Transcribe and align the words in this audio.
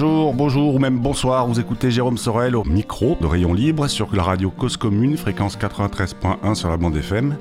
Bonjour, 0.00 0.32
bonjour 0.32 0.74
ou 0.76 0.78
même 0.78 1.00
bonsoir, 1.00 1.48
vous 1.48 1.58
écoutez 1.58 1.90
Jérôme 1.90 2.18
Sorel 2.18 2.54
au 2.54 2.62
micro 2.62 3.18
de 3.20 3.26
Rayon 3.26 3.52
Libre 3.52 3.88
sur 3.88 4.14
la 4.14 4.22
radio 4.22 4.48
Cause 4.48 4.76
Commune, 4.76 5.16
fréquence 5.16 5.58
93.1 5.58 6.54
sur 6.54 6.68
la 6.68 6.76
bande 6.76 6.96
FM. 6.96 7.36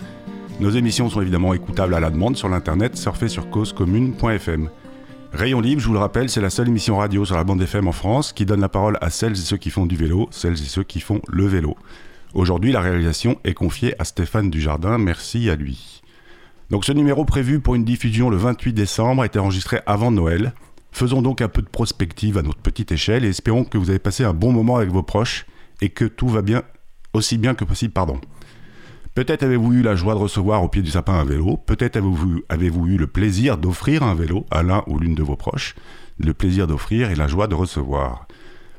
Nos 0.59 0.71
émissions 0.71 1.07
sont 1.07 1.21
évidemment 1.21 1.53
écoutables 1.53 1.93
à 1.93 1.99
la 1.99 2.09
demande 2.09 2.35
sur 2.35 2.49
l'internet, 2.49 2.97
surfez 2.97 3.27
sur 3.27 3.51
causecommune.fm. 3.51 4.71
Rayon 5.33 5.61
Libre, 5.61 5.81
je 5.81 5.85
vous 5.85 5.93
le 5.93 5.99
rappelle, 5.99 6.29
c'est 6.29 6.41
la 6.41 6.49
seule 6.49 6.69
émission 6.69 6.97
radio 6.97 7.25
sur 7.25 7.35
la 7.35 7.43
bande 7.43 7.61
FM 7.61 7.87
en 7.87 7.91
France 7.91 8.33
qui 8.33 8.47
donne 8.47 8.61
la 8.61 8.69
parole 8.69 8.97
à 9.01 9.11
celles 9.11 9.33
et 9.33 9.35
ceux 9.35 9.57
qui 9.57 9.69
font 9.69 9.85
du 9.85 9.95
vélo, 9.95 10.27
celles 10.31 10.53
et 10.53 10.67
ceux 10.67 10.83
qui 10.83 10.99
font 10.99 11.21
le 11.27 11.45
vélo. 11.45 11.77
Aujourd'hui, 12.33 12.71
la 12.71 12.81
réalisation 12.81 13.37
est 13.43 13.53
confiée 13.53 13.93
à 13.99 14.03
Stéphane 14.03 14.49
Dujardin, 14.49 14.97
merci 14.97 15.47
à 15.51 15.55
lui. 15.55 16.01
Donc 16.71 16.85
ce 16.85 16.91
numéro 16.91 17.23
prévu 17.23 17.59
pour 17.59 17.75
une 17.75 17.85
diffusion 17.85 18.31
le 18.31 18.37
28 18.37 18.73
décembre 18.73 19.21
a 19.21 19.27
été 19.27 19.37
enregistré 19.37 19.81
avant 19.85 20.09
Noël. 20.09 20.53
Faisons 20.97 21.21
donc 21.21 21.43
un 21.43 21.47
peu 21.47 21.61
de 21.61 21.69
prospective 21.69 22.39
à 22.39 22.41
notre 22.41 22.57
petite 22.57 22.91
échelle 22.91 23.23
et 23.23 23.29
espérons 23.29 23.65
que 23.65 23.77
vous 23.77 23.91
avez 23.91 23.99
passé 23.99 24.23
un 24.23 24.33
bon 24.33 24.51
moment 24.51 24.77
avec 24.77 24.89
vos 24.89 25.03
proches 25.03 25.45
et 25.79 25.89
que 25.89 26.05
tout 26.05 26.27
va 26.27 26.41
bien 26.41 26.63
aussi 27.13 27.37
bien 27.37 27.53
que 27.53 27.63
possible, 27.63 27.93
pardon. 27.93 28.19
Peut-être 29.13 29.43
avez-vous 29.43 29.73
eu 29.73 29.81
la 29.83 29.95
joie 29.95 30.15
de 30.15 30.19
recevoir 30.19 30.63
au 30.63 30.69
pied 30.69 30.81
du 30.81 30.89
sapin 30.89 31.13
un 31.13 31.23
vélo, 31.23 31.57
peut-être 31.57 31.97
avez-vous 31.97 32.41
avez 32.49 32.65
eu 32.65 32.97
le 32.97 33.05
plaisir 33.05 33.59
d'offrir 33.59 34.01
un 34.01 34.15
vélo 34.15 34.47
à 34.49 34.63
l'un 34.63 34.83
ou 34.87 34.97
l'une 34.97 35.13
de 35.13 35.21
vos 35.21 35.35
proches, 35.35 35.75
le 36.17 36.33
plaisir 36.33 36.65
d'offrir 36.65 37.11
et 37.11 37.15
la 37.15 37.27
joie 37.27 37.45
de 37.45 37.53
recevoir. 37.53 38.27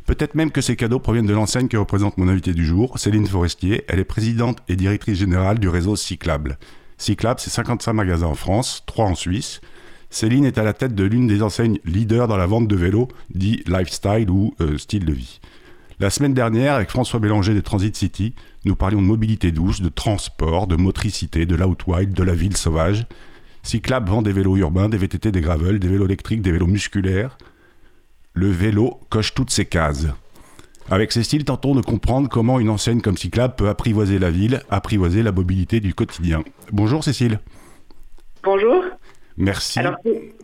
Peut-être 0.05 0.35
même 0.35 0.51
que 0.51 0.61
ces 0.61 0.75
cadeaux 0.75 0.99
proviennent 0.99 1.25
de 1.25 1.35
l'enseigne 1.35 1.69
que 1.69 1.77
représente 1.77 2.19
mon 2.19 2.27
invité 2.27 2.53
du 2.53 2.66
jour, 2.66 2.99
Céline 2.99 3.29
Forestier. 3.29 3.85
Elle 3.87 4.01
est 4.01 4.05
présidente 4.05 4.59
et 4.66 4.75
directrice 4.75 5.21
générale 5.21 5.61
du 5.61 5.69
réseau 5.69 5.95
Cyclable. 5.95 6.59
Cyclable, 6.97 7.39
c'est 7.39 7.51
55 7.51 7.93
magasins 7.93 8.27
en 8.27 8.35
France, 8.35 8.82
3 8.87 9.05
en 9.05 9.15
Suisse. 9.15 9.60
Céline 10.10 10.45
est 10.45 10.59
à 10.59 10.64
la 10.64 10.73
tête 10.73 10.95
de 10.95 11.04
l'une 11.04 11.26
des 11.26 11.42
enseignes 11.42 11.78
leaders 11.84 12.28
dans 12.28 12.37
la 12.37 12.46
vente 12.46 12.66
de 12.66 12.76
vélos, 12.76 13.09
dit 13.34 13.62
lifestyle 13.66 14.30
ou 14.30 14.54
euh, 14.60 14.78
style 14.78 15.04
de 15.04 15.12
vie. 15.12 15.40
La 16.01 16.10
semaine 16.10 16.32
dernière, 16.32 16.74
avec 16.74 16.90
François 16.90 17.20
Bélanger 17.20 17.54
de 17.54 17.60
Transit 17.60 17.95
City, 17.95 18.34
nous 18.64 18.76
parlions 18.76 19.02
de 19.02 19.06
mobilité 19.06 19.51
douce, 19.51 19.80
de 19.80 19.88
transport, 19.88 20.66
de 20.66 20.76
motricité, 20.76 21.45
de 21.45 21.56
l'outwild, 21.56 22.14
de 22.14 22.23
la 22.23 22.34
ville 22.34 22.56
sauvage. 22.56 23.06
Cyclab 23.64 24.09
vend 24.09 24.23
des 24.23 24.32
vélos 24.32 24.56
urbains, 24.56 24.88
des 24.88 24.96
VTT, 24.96 25.32
des 25.32 25.40
gravels, 25.40 25.79
des 25.79 25.88
vélos 25.88 26.06
électriques, 26.06 26.40
des 26.40 26.52
vélos 26.52 26.68
musculaires. 26.68 27.36
Le 28.32 28.48
vélo 28.48 29.01
coche 29.10 29.34
toutes 29.34 29.51
ces 29.51 29.66
cases. 29.66 30.06
Avec 30.90 31.12
Cécile, 31.12 31.45
tentons 31.45 31.74
de 31.74 31.82
comprendre 31.82 32.29
comment 32.29 32.60
une 32.60 32.70
enseigne 32.70 33.02
comme 33.02 33.18
Cyclab 33.18 33.56
peut 33.56 33.68
apprivoiser 33.68 34.18
la 34.18 34.30
ville, 34.30 34.62
apprivoiser 34.70 35.23
la 35.23 35.32
mobilité 35.32 35.80
du 35.80 35.92
quotidien. 35.92 36.45
Bonjour 36.73 37.04
Cécile. 37.04 37.40
Bonjour. 38.42 38.84
Merci. 39.39 39.79
Alors, 39.79 39.97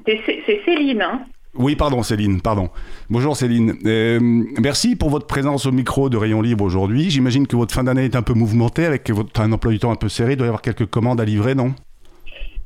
c'est 0.06 0.60
Céline. 0.64 1.02
Hein 1.02 1.26
oui, 1.56 1.76
pardon 1.76 2.02
Céline, 2.02 2.40
pardon. 2.40 2.68
Bonjour 3.10 3.36
Céline. 3.36 3.74
Euh, 3.86 4.18
merci 4.60 4.96
pour 4.96 5.10
votre 5.10 5.26
présence 5.26 5.66
au 5.66 5.72
micro 5.72 6.08
de 6.08 6.16
Rayon 6.16 6.42
Libre 6.42 6.64
aujourd'hui. 6.64 7.10
J'imagine 7.10 7.46
que 7.46 7.54
votre 7.54 7.72
fin 7.72 7.84
d'année 7.84 8.04
est 8.04 8.16
un 8.16 8.22
peu 8.22 8.34
mouvementée 8.34 8.86
avec 8.86 9.08
votre, 9.10 9.40
un 9.40 9.52
emploi 9.52 9.72
du 9.72 9.78
temps 9.78 9.92
un 9.92 9.96
peu 9.96 10.08
serré. 10.08 10.32
Il 10.32 10.36
doit 10.36 10.46
y 10.46 10.48
avoir 10.48 10.62
quelques 10.62 10.86
commandes 10.86 11.20
à 11.20 11.24
livrer, 11.24 11.54
non? 11.54 11.74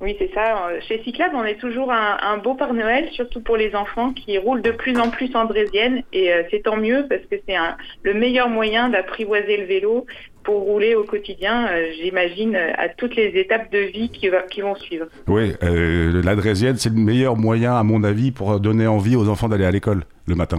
Oui, 0.00 0.14
c'est 0.18 0.32
ça. 0.32 0.68
Chez 0.86 1.02
Cyclab, 1.02 1.32
on 1.34 1.44
est 1.44 1.58
toujours 1.58 1.91
un, 1.92 2.38
beau 2.38 2.54
Père 2.54 2.72
Noël, 2.72 3.08
surtout 3.10 3.41
pour 3.41 3.56
les 3.56 3.74
enfants 3.74 4.12
qui 4.12 4.38
roulent 4.38 4.62
de 4.62 4.70
plus 4.70 4.96
en 4.96 5.10
plus 5.10 5.34
en 5.34 5.44
draisienne. 5.44 6.02
Et 6.12 6.32
euh, 6.32 6.42
c'est 6.50 6.62
tant 6.62 6.77
mieux 6.77 7.06
parce 7.08 7.22
que 7.22 7.36
c'est 7.46 7.56
le 8.04 8.14
meilleur 8.14 8.48
moyen 8.48 8.91
d'apprivoiser 8.91 9.56
le 9.56 9.64
vélo 9.64 10.06
pour 10.44 10.60
rouler 10.60 10.94
au 10.94 11.02
quotidien, 11.02 11.69
euh, 11.69 11.88
j'imagine, 12.00 12.56
à 12.56 12.88
toutes 12.88 13.16
les 13.16 13.32
étapes 13.34 13.72
de 13.72 13.78
vie 13.78 14.08
qui, 14.08 14.30
qui 14.50 14.60
vont 14.60 14.76
suivre. 14.76 15.06
Oui, 15.26 15.52
euh, 15.62 16.22
la 16.22 16.36
draisienne, 16.36 16.76
c'est 16.76 16.91
le 16.91 17.00
meilleur 17.00 17.36
moyen, 17.36 17.74
à 17.74 17.82
mon 17.82 18.04
avis, 18.04 18.30
pour 18.30 18.60
donner 18.60 18.87
envie 18.87 19.16
aux 19.16 19.28
enfants 19.28 19.48
d'aller 19.48 19.66
à 19.66 19.70
l'école 19.72 20.04
le 20.26 20.37
matin. 20.37 20.58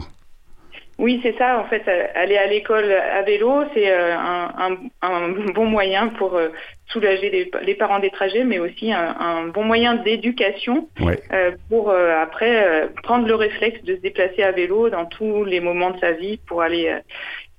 Oui, 0.99 1.19
c'est 1.23 1.35
ça. 1.37 1.59
En 1.59 1.65
fait, 1.65 1.87
aller 2.13 2.37
à 2.37 2.45
l'école 2.45 2.91
à 2.91 3.21
vélo, 3.23 3.63
c'est 3.73 3.91
un, 3.91 4.77
bon 5.55 5.65
moyen 5.65 6.09
pour 6.09 6.37
soulager 6.91 7.51
les, 7.63 7.75
parents 7.75 7.99
des 7.99 8.09
trajets, 8.09 8.43
mais 8.43 8.59
aussi 8.59 8.91
un, 8.91 9.47
bon 9.47 9.63
moyen 9.63 9.95
d'éducation 9.95 10.89
euh, 11.31 11.51
pour 11.69 11.89
euh, 11.89 12.15
après 12.21 12.65
euh, 12.65 12.87
prendre 13.03 13.27
le 13.27 13.35
réflexe 13.35 13.81
de 13.83 13.95
se 13.95 14.01
déplacer 14.01 14.43
à 14.43 14.51
vélo 14.51 14.89
dans 14.89 15.05
tous 15.05 15.45
les 15.45 15.59
moments 15.59 15.91
de 15.91 15.99
sa 15.99 16.11
vie 16.11 16.37
pour 16.47 16.61
aller 16.61 16.93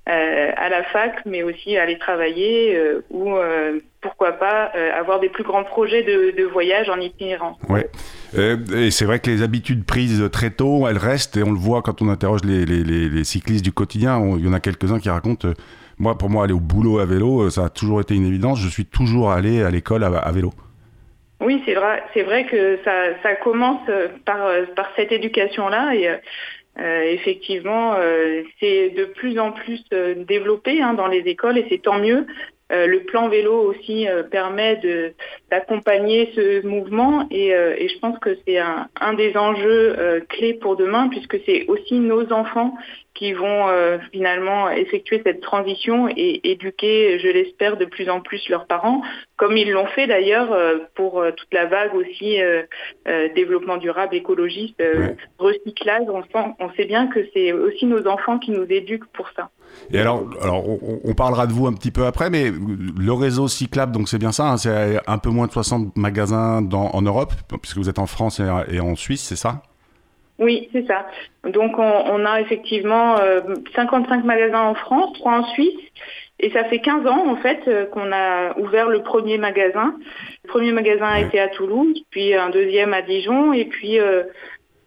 à 0.07 0.69
la 0.69 0.83
fac, 0.83 1.21
mais 1.25 1.43
aussi 1.43 1.77
aller 1.77 1.97
travailler 1.97 2.77
ou 3.11 3.35
pourquoi 4.01 4.33
pas 4.33 4.71
avoir 4.97 5.19
des 5.19 5.29
plus 5.29 5.43
grands 5.43 5.63
projets 5.63 6.03
de, 6.03 6.43
voyage 6.43 6.89
en 6.89 6.99
itinérant. 6.99 7.57
Ouais. 7.69 7.87
et 8.37 8.91
c'est 8.91 9.05
vrai 9.05 9.19
que 9.19 9.29
les 9.29 9.43
habitudes 9.43 9.85
prises 9.85 10.27
très 10.31 10.49
tôt, 10.49 10.87
elles 10.87 10.97
restent 10.97 11.37
et 11.37 11.43
on 11.43 11.51
le 11.51 11.59
voit 11.59 11.81
quand 11.81 12.01
on 12.01 12.09
interroge 12.09 12.41
les, 12.43 12.65
les 12.65 13.23
cyclistes 13.23 13.63
du 13.63 13.71
quotidien. 13.71 14.19
il 14.37 14.45
y 14.45 14.49
en 14.49 14.53
a 14.53 14.59
quelques-uns 14.59 14.99
qui 14.99 15.09
racontent 15.09 15.47
moi, 16.01 16.17
pour 16.17 16.31
moi, 16.31 16.45
aller 16.45 16.53
au 16.53 16.59
boulot 16.59 16.97
à 16.97 17.05
vélo, 17.05 17.43
euh, 17.43 17.49
ça 17.51 17.65
a 17.65 17.69
toujours 17.69 18.01
été 18.01 18.15
une 18.15 18.25
évidence. 18.25 18.59
Je 18.59 18.67
suis 18.67 18.85
toujours 18.85 19.31
allé 19.31 19.61
à 19.61 19.69
l'école 19.69 20.03
à, 20.03 20.31
vélo. 20.31 20.51
Oui, 21.39 21.61
c'est 21.63 21.75
vrai, 21.75 22.03
c'est 22.15 22.23
vrai 22.23 22.45
que 22.45 22.79
ça, 22.83 23.35
commence 23.35 23.87
euh, 23.87 24.07
par, 24.25 24.43
euh, 24.47 24.65
par 24.75 24.89
cette 24.95 25.11
éducation-là 25.11 25.93
et 25.93 26.09
effectivement, 26.77 27.95
c'est 28.59 28.89
de 28.89 29.05
plus 29.05 29.39
en 29.39 29.51
plus 29.51 29.83
développé 30.27 30.81
hein, 30.81 30.93
dans 30.93 31.07
les 31.07 31.19
écoles 31.19 31.57
et 31.57 31.65
c'est 31.69 31.81
tant 31.81 31.99
mieux. 31.99 32.25
Le 32.71 32.99
plan 32.99 33.27
vélo 33.29 33.53
aussi 33.53 34.07
permet 34.31 34.77
de 34.77 35.13
d'accompagner 35.49 36.31
ce 36.35 36.65
mouvement 36.65 37.27
et, 37.29 37.49
et, 37.49 37.89
je 37.89 37.99
pense 37.99 38.17
que 38.19 38.37
c'est 38.45 38.57
un, 38.57 38.87
un 38.99 39.13
des 39.13 39.35
enjeux 39.35 40.23
clés 40.29 40.53
pour 40.53 40.77
demain 40.77 41.09
puisque 41.09 41.37
c'est 41.45 41.65
aussi 41.67 41.99
nos 41.99 42.31
enfants 42.31 42.73
qui 43.13 43.33
vont 43.33 43.67
euh, 43.67 43.97
finalement 44.11 44.69
effectuer 44.69 45.21
cette 45.23 45.41
transition 45.41 46.07
et 46.09 46.49
éduquer, 46.49 47.19
je 47.19 47.27
l'espère, 47.27 47.77
de 47.77 47.85
plus 47.85 48.09
en 48.09 48.21
plus 48.21 48.47
leurs 48.49 48.65
parents, 48.65 49.01
comme 49.35 49.57
ils 49.57 49.69
l'ont 49.69 49.87
fait 49.87 50.07
d'ailleurs 50.07 50.51
euh, 50.53 50.79
pour 50.95 51.19
euh, 51.19 51.31
toute 51.31 51.53
la 51.53 51.65
vague 51.65 51.93
aussi 51.93 52.39
développement 53.35 53.77
durable, 53.77 54.15
écologiste, 54.15 54.81
recyclage. 55.37 56.05
On, 56.07 56.23
sent, 56.23 56.55
on 56.59 56.71
sait 56.71 56.85
bien 56.85 57.07
que 57.07 57.19
c'est 57.33 57.51
aussi 57.51 57.85
nos 57.85 58.07
enfants 58.07 58.39
qui 58.39 58.51
nous 58.51 58.65
éduquent 58.69 59.11
pour 59.13 59.29
ça. 59.35 59.49
Et 59.91 59.99
alors, 59.99 60.29
alors 60.41 60.63
on, 61.03 61.13
parlera 61.13 61.47
de 61.47 61.53
vous 61.53 61.67
un 61.67 61.73
petit 61.73 61.91
peu 61.91 62.05
après, 62.05 62.29
mais 62.29 62.51
le 62.51 63.13
réseau 63.13 63.47
cyclable, 63.47 63.91
donc 63.91 64.07
c'est 64.07 64.19
bien 64.19 64.31
ça, 64.31 64.51
hein, 64.51 64.57
c'est 64.57 64.99
un 65.05 65.17
peu 65.17 65.29
moins 65.29 65.47
de 65.47 65.51
60 65.51 65.97
magasins 65.97 66.61
dans, 66.61 66.91
en 66.91 67.01
Europe, 67.01 67.33
puisque 67.61 67.77
vous 67.77 67.89
êtes 67.89 67.99
en 67.99 68.07
France 68.07 68.39
et 68.69 68.79
en 68.79 68.95
Suisse, 68.95 69.21
c'est 69.21 69.35
ça? 69.35 69.63
Oui, 70.41 70.69
c'est 70.73 70.87
ça. 70.87 71.05
Donc 71.43 71.77
on, 71.77 72.25
a 72.25 72.41
effectivement 72.41 73.17
55 73.75 74.21
euh, 74.21 74.25
magasins 74.25 74.63
en 74.63 74.73
France, 74.73 75.13
3 75.13 75.31
en 75.31 75.43
Suisse. 75.53 75.79
Et 76.39 76.49
ça 76.49 76.63
fait 76.63 76.79
15 76.79 77.05
ans 77.05 77.27
en 77.27 77.35
fait 77.35 77.59
euh, 77.67 77.85
qu'on 77.85 78.11
a 78.11 78.57
ouvert 78.57 78.89
le 78.89 79.03
premier 79.03 79.37
magasin. 79.37 79.93
Le 80.43 80.49
premier 80.49 80.71
magasin 80.71 81.05
a 81.05 81.19
été 81.19 81.39
à 81.39 81.47
Toulouse, 81.49 82.03
puis 82.09 82.33
un 82.33 82.49
deuxième 82.49 82.91
à 82.95 83.03
Dijon, 83.03 83.53
et 83.53 83.65
puis 83.65 83.99
euh, 83.99 84.23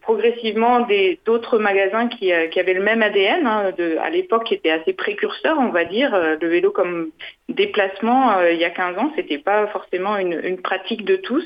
progressivement 0.04 0.86
d'autres 1.24 1.58
magasins 1.58 2.08
qui, 2.08 2.32
euh, 2.32 2.48
qui, 2.48 2.60
avaient 2.60 2.74
le 2.74 2.82
même 2.82 3.02
ADN, 3.02 3.46
hein, 3.46 3.72
de, 3.76 3.96
à 3.96 4.10
l'époque 4.10 4.44
qui 4.44 4.54
étaient 4.54 4.70
assez 4.70 4.92
précurseurs, 4.92 5.58
on 5.58 5.70
va 5.70 5.84
dire. 5.84 6.14
Euh, 6.14 6.36
le 6.40 6.48
vélo 6.48 6.70
comme 6.70 7.10
déplacement, 7.48 8.38
euh, 8.38 8.52
il 8.52 8.58
y 8.58 8.64
a 8.64 8.70
15 8.70 8.98
ans, 8.98 9.12
c'était 9.16 9.38
pas 9.38 9.66
forcément 9.68 10.16
une, 10.18 10.38
une, 10.44 10.58
pratique 10.58 11.04
de 11.04 11.16
tous. 11.16 11.44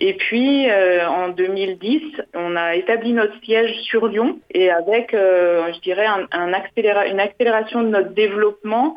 Et 0.00 0.14
puis, 0.14 0.66
en 0.70 1.28
2010, 1.28 2.02
on 2.34 2.56
a 2.56 2.74
établi 2.74 3.12
notre 3.12 3.38
siège 3.44 3.72
sur 3.82 4.08
Lyon 4.08 4.40
et 4.50 4.70
avec, 4.70 5.12
je 5.12 5.80
dirais, 5.80 6.06
un, 6.06 6.26
un 6.32 6.52
accéléra 6.52 7.06
une 7.06 7.20
accélération 7.20 7.82
de 7.82 7.88
notre 7.88 8.10
développement 8.10 8.96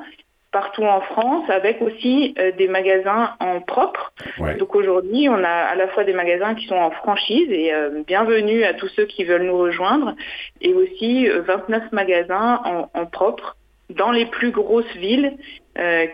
partout 0.51 0.83
en 0.83 1.01
France, 1.01 1.49
avec 1.49 1.81
aussi 1.81 2.33
euh, 2.39 2.51
des 2.57 2.67
magasins 2.67 3.35
en 3.39 3.59
propre. 3.61 4.13
Donc 4.57 4.75
aujourd'hui, 4.75 5.27
on 5.29 5.43
a 5.43 5.49
à 5.49 5.75
la 5.75 5.87
fois 5.89 6.03
des 6.03 6.13
magasins 6.13 6.55
qui 6.55 6.67
sont 6.67 6.75
en 6.75 6.91
franchise 6.91 7.47
et 7.51 7.73
euh, 7.73 8.03
bienvenue 8.05 8.63
à 8.63 8.73
tous 8.73 8.87
ceux 8.89 9.05
qui 9.05 9.23
veulent 9.23 9.43
nous 9.43 9.57
rejoindre, 9.57 10.15
et 10.61 10.73
aussi 10.73 11.27
29 11.27 11.83
euh, 11.83 11.85
magasins 11.91 12.61
en, 12.93 13.05
propre 13.05 13.57
dans 13.89 14.11
les 14.11 14.25
plus 14.25 14.51
grosses 14.51 14.95
villes 14.95 15.37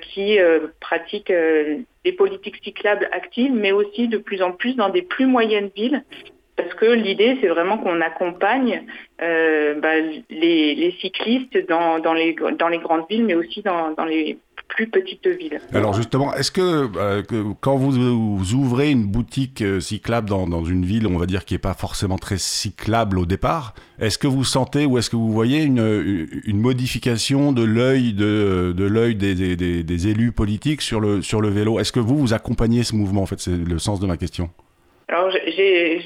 qui 0.01 0.37
pratiquent 0.79 1.33
des 2.03 2.11
politiques 2.11 2.57
cyclables 2.63 3.07
actives, 3.13 3.53
mais 3.53 3.71
aussi 3.71 4.07
de 4.09 4.17
plus 4.17 4.41
en 4.41 4.51
plus 4.51 4.75
dans 4.75 4.89
des 4.89 5.01
plus 5.01 5.25
moyennes 5.25 5.69
villes 5.75 6.03
parce 6.55 6.73
que 6.75 6.85
l'idée, 6.85 7.37
c'est 7.41 7.47
vraiment 7.47 7.79
qu'on 7.79 7.99
accompagne 8.01 8.83
euh, 9.21 9.79
bah, 9.79 9.95
les, 10.29 10.95
cyclistes 11.01 11.57
dans, 11.67 12.13
les, 12.13 12.33
grandes 12.33 13.05
villes, 13.09 13.25
mais 13.25 13.33
aussi 13.33 13.63
dans, 13.63 14.05
les 14.05 14.37
plus 14.67 14.87
petites 14.87 15.27
villes. 15.27 15.59
Alors 15.73 15.93
justement, 15.93 16.33
est-ce 16.35 16.51
que, 16.51 16.89
euh, 16.95 17.23
quand 17.59 17.75
vous, 17.75 18.53
ouvrez 18.53 18.91
une 18.91 19.05
boutique 19.05 19.61
euh, 19.63 19.79
cyclable 19.79 20.29
dans, 20.29 20.63
une 20.63 20.85
ville, 20.85 21.07
on 21.07 21.17
va 21.17 21.25
dire 21.25 21.43
qui 21.45 21.55
n'est 21.55 21.59
pas 21.59 21.73
forcément 21.73 22.17
très 22.17 22.37
cyclable 22.37 23.17
au 23.17 23.25
départ, 23.25 23.73
est-ce 23.99 24.19
que 24.19 24.27
vous 24.27 24.43
sentez 24.43 24.85
ou 24.85 24.99
est-ce 24.99 25.09
que 25.09 25.15
vous 25.15 25.31
voyez 25.31 25.63
une, 25.63 25.81
modification 26.47 27.51
de 27.51 27.63
l'œil 27.63 28.13
de, 28.13 28.73
de 28.77 28.83
l'œil 28.85 29.15
des, 29.15 29.55
des, 29.55 30.07
élus 30.07 30.31
politiques 30.31 30.81
sur 30.81 30.99
le, 30.99 31.23
sur 31.23 31.41
le 31.41 31.49
vélo? 31.49 31.79
Est-ce 31.79 31.91
que 31.91 31.99
vous, 31.99 32.17
vous 32.17 32.33
accompagnez 32.33 32.83
ce 32.83 32.95
mouvement? 32.95 33.23
En 33.23 33.27
fait, 33.27 33.39
c'est 33.39 33.51
le 33.51 33.79
sens 33.79 33.99
de 33.99 34.05
ma 34.05 34.17
question. 34.17 34.51
Alors, 35.13 35.29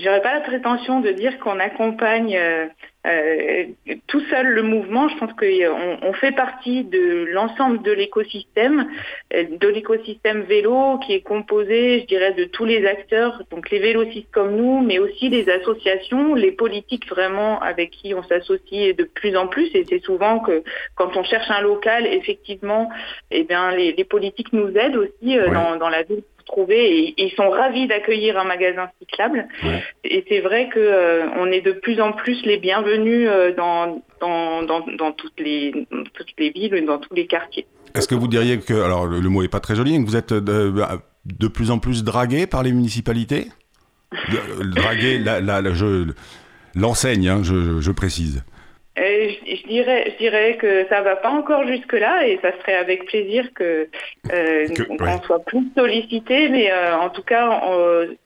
j'aurais 0.03 0.21
pas 0.21 0.33
la 0.33 0.41
prétention 0.41 0.99
de 0.99 1.11
dire 1.11 1.39
qu'on 1.39 1.59
accompagne 1.61 2.35
euh, 2.35 2.67
euh, 3.07 3.67
tout 4.07 4.19
seul 4.29 4.47
le 4.47 4.63
mouvement, 4.63 5.07
je 5.07 5.15
pense 5.15 5.31
qu'on 5.31 5.97
on 6.01 6.11
fait 6.11 6.33
partie 6.33 6.83
de 6.83 7.25
l'ensemble 7.31 7.81
de 7.81 7.93
l'écosystème, 7.93 8.89
euh, 9.33 9.45
de 9.49 9.67
l'écosystème 9.69 10.41
vélo 10.41 10.97
qui 10.97 11.13
est 11.13 11.21
composé, 11.21 12.01
je 12.01 12.05
dirais, 12.05 12.33
de 12.33 12.43
tous 12.43 12.65
les 12.65 12.85
acteurs, 12.85 13.43
donc 13.49 13.69
les 13.69 13.79
vélocistes 13.79 14.29
comme 14.31 14.57
nous, 14.57 14.81
mais 14.81 14.99
aussi 14.99 15.29
les 15.29 15.49
associations, 15.49 16.35
les 16.35 16.51
politiques 16.51 17.07
vraiment 17.07 17.61
avec 17.61 17.91
qui 17.91 18.13
on 18.13 18.23
s'associe 18.23 18.93
de 18.93 19.05
plus 19.05 19.37
en 19.37 19.47
plus. 19.47 19.73
Et 19.73 19.85
c'est 19.87 20.03
souvent 20.03 20.39
que 20.39 20.63
quand 20.95 21.15
on 21.15 21.23
cherche 21.23 21.49
un 21.49 21.61
local, 21.61 22.05
effectivement, 22.07 22.89
eh 23.31 23.45
bien 23.45 23.71
les, 23.71 24.03
politiques 24.03 24.51
nous 24.51 24.75
aident 24.75 24.97
aussi 24.97 25.39
euh, 25.39 25.49
dans, 25.53 25.77
dans 25.77 25.89
la 25.89 26.03
ville 26.03 26.23
trouver 26.47 27.09
et 27.09 27.15
ils 27.17 27.31
sont 27.31 27.49
ravis 27.49 27.87
d'accueillir 27.87 28.37
un 28.37 28.43
magasin 28.43 28.89
cyclable. 28.99 29.47
Et 30.03 30.25
c'est 30.27 30.39
vrai 30.39 30.69
que 30.69 30.79
euh, 30.79 31.27
on 31.37 31.51
est 31.51 31.61
de 31.61 31.73
plus 31.73 32.01
en 32.01 32.13
plus 32.13 32.41
les 32.45 32.57
bienvenus 32.57 33.27
euh, 33.29 33.53
dans, 33.53 34.01
dans, 34.19 34.63
dans, 34.63 35.11
toutes, 35.11 35.39
les, 35.39 35.73
toutes 36.13 36.33
les 36.39 36.49
villes 36.49 36.73
et 36.73 36.81
dans 36.81 36.97
tous 36.97 37.13
les 37.13 37.27
quartiers. 37.27 37.67
Est-ce 37.95 38.07
que 38.07 38.15
vous 38.15 38.27
diriez 38.27 38.59
que, 38.59 38.73
alors 38.73 39.05
le, 39.05 39.29
mot 39.29 39.43
est 39.43 39.47
pas 39.47 39.59
très 39.59 39.75
joli, 39.75 39.97
que 39.97 40.05
vous 40.05 40.15
êtes 40.15 40.33
de, 40.33 40.73
de 41.25 41.47
plus 41.47 41.71
en 41.71 41.79
plus 41.79 42.03
dragué 42.03 42.47
par 42.47 42.63
les 42.63 42.71
municipalités? 42.71 43.47
Dragué, 44.63 45.21
l'enseigne, 46.75 47.27
hein, 47.27 47.41
je, 47.43 47.79
je 47.81 47.91
précise. 47.91 48.43
Euh, 48.97 49.29
je, 49.45 49.67
dirais, 49.67 50.11
je 50.11 50.17
dirais 50.17 50.57
que 50.57 50.87
ça 50.87 51.01
va 51.01 51.15
pas 51.15 51.29
encore 51.29 51.67
jusque 51.67 51.93
là 51.93 52.27
et 52.27 52.39
ça 52.41 52.51
serait 52.59 52.75
avec 52.75 53.05
plaisir 53.05 53.47
que, 53.53 53.87
euh, 54.33 54.67
qu'on 54.87 55.21
soit 55.21 55.43
plus 55.45 55.67
sollicité, 55.75 56.49
mais 56.49 56.71
euh, 56.71 56.97
en 56.97 57.09
tout 57.09 57.21
cas, 57.21 57.61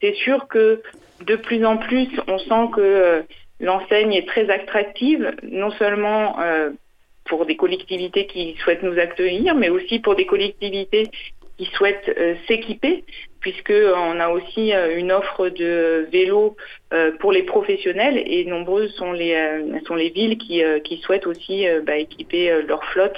c'est 0.01 0.15
sûr 0.15 0.47
que 0.47 0.81
de 1.25 1.35
plus 1.35 1.65
en 1.65 1.77
plus, 1.77 2.07
on 2.27 2.37
sent 2.39 2.71
que 2.73 3.23
l'enseigne 3.59 4.13
est 4.13 4.27
très 4.27 4.49
attractive, 4.49 5.35
non 5.43 5.71
seulement 5.71 6.37
pour 7.25 7.45
des 7.45 7.55
collectivités 7.55 8.25
qui 8.25 8.55
souhaitent 8.63 8.83
nous 8.83 8.97
accueillir, 8.97 9.55
mais 9.55 9.69
aussi 9.69 9.99
pour 9.99 10.15
des 10.15 10.25
collectivités 10.25 11.11
qui 11.61 11.69
souhaitent 11.75 12.17
s'équiper 12.47 13.03
puisque 13.41 13.73
on 13.73 14.19
a 14.19 14.29
aussi 14.29 14.73
euh, 14.73 14.97
une 14.97 15.11
offre 15.11 15.49
de 15.49 16.07
vélos 16.11 16.55
euh, 16.93 17.11
pour 17.19 17.31
les 17.31 17.43
professionnels 17.43 18.21
et 18.23 18.45
nombreuses 18.45 18.93
sont 18.93 19.11
les 19.11 19.33
euh, 19.33 19.79
sont 19.87 19.95
les 19.95 20.09
villes 20.09 20.37
qui, 20.37 20.61
qui 20.83 20.97
souhaitent 20.99 21.27
aussi 21.27 21.65
bah, 21.85 21.97
équiper 21.97 22.61
leur 22.67 22.83
flotte 22.85 23.17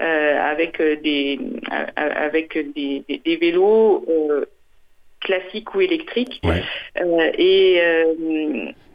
avec 0.00 0.82
des 1.02 1.38
avec 1.96 2.58
des, 2.74 3.04
des, 3.08 3.36
vélos 3.36 4.04
classiques 5.20 5.74
ou 5.74 5.80
électriques. 5.80 6.42
Et 7.38 7.80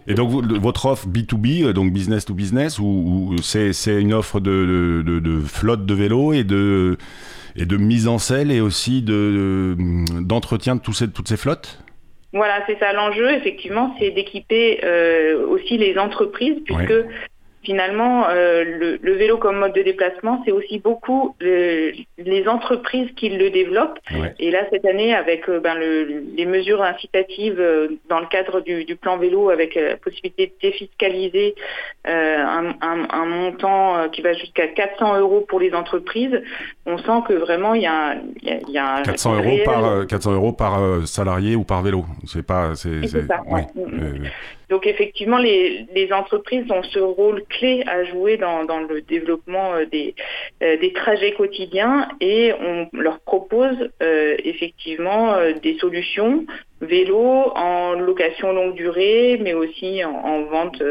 et 0.08 0.14
donc 0.14 0.30
votre 0.30 0.86
offre 0.86 1.08
B2B, 1.08 1.72
donc 1.72 1.92
business 1.92 2.26
to 2.26 2.36
business, 2.36 2.78
ou, 2.78 3.36
c'est 3.42 4.00
une 4.00 4.14
offre 4.14 4.40
de, 4.40 5.02
de, 5.04 5.20
de, 5.20 5.40
flotte 5.40 5.86
de 5.86 5.94
vélos 5.96 6.34
et 6.34 6.44
de 6.44 6.98
et 7.56 7.66
de 7.66 7.78
mise 7.78 8.08
en 8.08 8.18
selle 8.18 8.52
et 8.52 8.62
aussi 8.62 9.02
de, 9.02 9.76
d'entretien 10.22 10.76
de, 10.76 10.82
ces, 10.92 11.12
toutes 11.12 11.28
ces 11.28 11.38
flottes? 11.38 11.80
Voilà, 12.34 12.62
c'est 12.68 12.78
ça. 12.80 12.92
L'enjeu, 12.92 13.32
effectivement, 13.32 13.96
c'est 13.98 14.12
d'équiper 14.12 14.82
euh, 14.84 15.48
aussi 15.48 15.78
les 15.78 15.98
entreprises, 15.98 16.58
puisque 16.66 16.94
finalement, 17.66 18.28
euh, 18.30 18.98
le, 19.02 19.14
vélo 19.14 19.38
comme 19.38 19.58
mode 19.58 19.74
de 19.74 19.82
déplacement, 19.82 20.42
c'est 20.46 20.52
aussi 20.52 20.80
beaucoup 20.80 21.36
les 21.42 22.48
entreprises 22.48 23.10
qui 23.16 23.30
le 23.30 23.50
développent. 23.50 24.00
Et 24.40 24.52
là, 24.52 24.60
cette 24.72 24.86
année, 24.86 25.14
avec 25.14 25.50
euh, 25.50 25.60
ben, 25.60 25.76
les 25.76 26.46
mesures 26.46 26.82
incitatives 26.82 27.60
euh, 27.60 27.88
dans 28.10 28.20
le 28.20 28.28
cadre 28.28 28.62
du, 28.62 28.96
plan 28.96 29.18
vélo, 29.18 29.50
avec 29.50 29.76
la 29.76 29.98
possibilité 29.98 30.48
de 30.48 30.54
défiscaliser 30.62 31.56
un, 32.06 33.26
montant 33.26 34.10
qui 34.10 34.22
va 34.22 34.34
jusqu'à 34.34 34.68
400 34.68 35.20
euros 35.20 35.46
pour 35.48 35.60
les 35.60 35.74
entreprises, 35.74 36.42
on 36.86 36.98
sent 36.98 37.24
que 37.28 37.34
vraiment, 37.34 37.74
il 37.74 37.82
y 37.82 37.88
a, 37.88 38.16
y 38.44 38.78
a, 38.78 39.02
400 39.04 39.36
euros 39.36 39.58
par 39.66 40.08
400 40.08 40.34
euros 40.34 40.54
par 40.54 41.08
salarié 41.08 41.56
ou 41.56 41.64
par 41.64 41.82
vélo. 41.82 42.06
C'est 42.26 42.46
pas, 42.46 42.76
c'est. 42.76 43.02
Donc 44.70 44.88
effectivement, 44.88 45.38
les, 45.38 46.10
entreprises 46.12 46.70
ont 46.72 46.84
ce 46.84 47.00
rôle 47.00 47.44
clé 47.58 47.84
à 47.88 48.04
jouer 48.04 48.38
dans, 48.38 48.66
le 48.88 49.02
développement 49.02 49.74
euh, 49.74 49.86
euh, 50.64 50.78
des, 50.78 50.94
trajets 50.94 51.34
quotidiens 51.34 52.08
et 52.22 52.54
on 52.54 52.88
leur 52.94 53.20
propose 53.20 53.90
euh, 54.02 54.36
effectivement 54.44 55.36
des 55.62 55.78
solutions 55.80 56.46
vélo 56.82 57.52
en 57.56 57.94
location 57.94 58.52
longue 58.52 58.76
durée, 58.76 59.40
mais 59.42 59.54
aussi 59.54 60.04
en 60.04 60.44
vente 60.44 60.82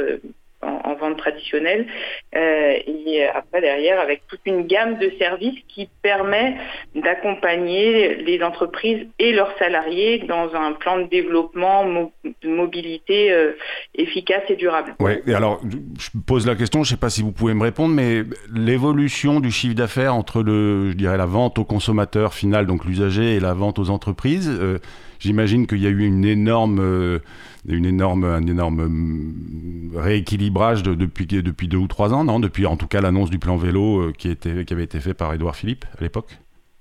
en, 0.64 0.94
vente 0.94 1.16
traditionnelle. 1.18 1.86
Euh, 2.34 2.76
et 2.86 3.24
après, 3.26 3.60
derrière, 3.60 4.00
avec 4.00 4.22
toute 4.28 4.40
une 4.46 4.66
gamme 4.66 4.98
de 4.98 5.12
services 5.18 5.58
qui 5.68 5.88
permet 6.02 6.56
d'accompagner 6.94 8.16
les 8.16 8.42
entreprises 8.42 9.06
et 9.18 9.32
leurs 9.32 9.56
salariés 9.58 10.20
dans 10.20 10.54
un 10.54 10.72
plan 10.72 10.98
de 10.98 11.04
développement 11.04 11.84
de 12.24 12.48
mobilité 12.48 13.32
euh, 13.32 13.52
efficace 13.94 14.42
et 14.48 14.56
durable. 14.56 14.94
Oui, 15.00 15.12
et 15.26 15.34
alors, 15.34 15.60
je 15.64 16.10
pose 16.26 16.46
la 16.46 16.54
question, 16.54 16.82
je 16.82 16.92
ne 16.92 16.96
sais 16.96 17.00
pas 17.00 17.10
si 17.10 17.22
vous 17.22 17.32
pouvez 17.32 17.54
me 17.54 17.62
répondre, 17.62 17.94
mais 17.94 18.22
l'évolution 18.54 19.40
du 19.40 19.50
chiffre 19.50 19.74
d'affaires 19.74 20.14
entre 20.14 20.42
le, 20.42 20.90
je 20.90 20.96
dirais, 20.96 21.16
la 21.16 21.26
vente 21.26 21.58
au 21.58 21.64
consommateur 21.64 22.34
final, 22.34 22.66
donc 22.66 22.84
l'usager, 22.84 23.36
et 23.36 23.40
la 23.40 23.54
vente 23.54 23.78
aux 23.78 23.90
entreprises, 23.90 24.50
euh, 24.50 24.78
j'imagine 25.24 25.66
qu'il 25.66 25.82
y 25.82 25.86
a 25.86 25.90
eu 25.90 26.04
une 26.04 26.24
énorme 26.24 27.20
une 27.68 27.86
énorme, 27.86 28.24
un 28.24 28.46
énorme 28.46 28.80
hum, 28.80 29.92
rééquilibrage 29.96 30.82
depuis, 30.82 31.26
depuis 31.26 31.68
deux 31.68 31.78
ou 31.78 31.88
trois 31.88 32.12
ans, 32.12 32.24
non? 32.24 32.40
Depuis 32.40 32.66
en 32.66 32.76
tout 32.76 32.86
cas 32.86 33.00
l'annonce 33.00 33.30
du 33.30 33.38
plan 33.38 33.56
vélo 33.56 34.00
euh, 34.00 34.12
qui, 34.16 34.30
était, 34.30 34.64
qui 34.64 34.72
avait 34.74 34.84
été 34.84 35.00
fait 35.00 35.14
par 35.14 35.32
Édouard 35.32 35.56
Philippe 35.56 35.84
à 35.98 36.02
l'époque? 36.02 36.28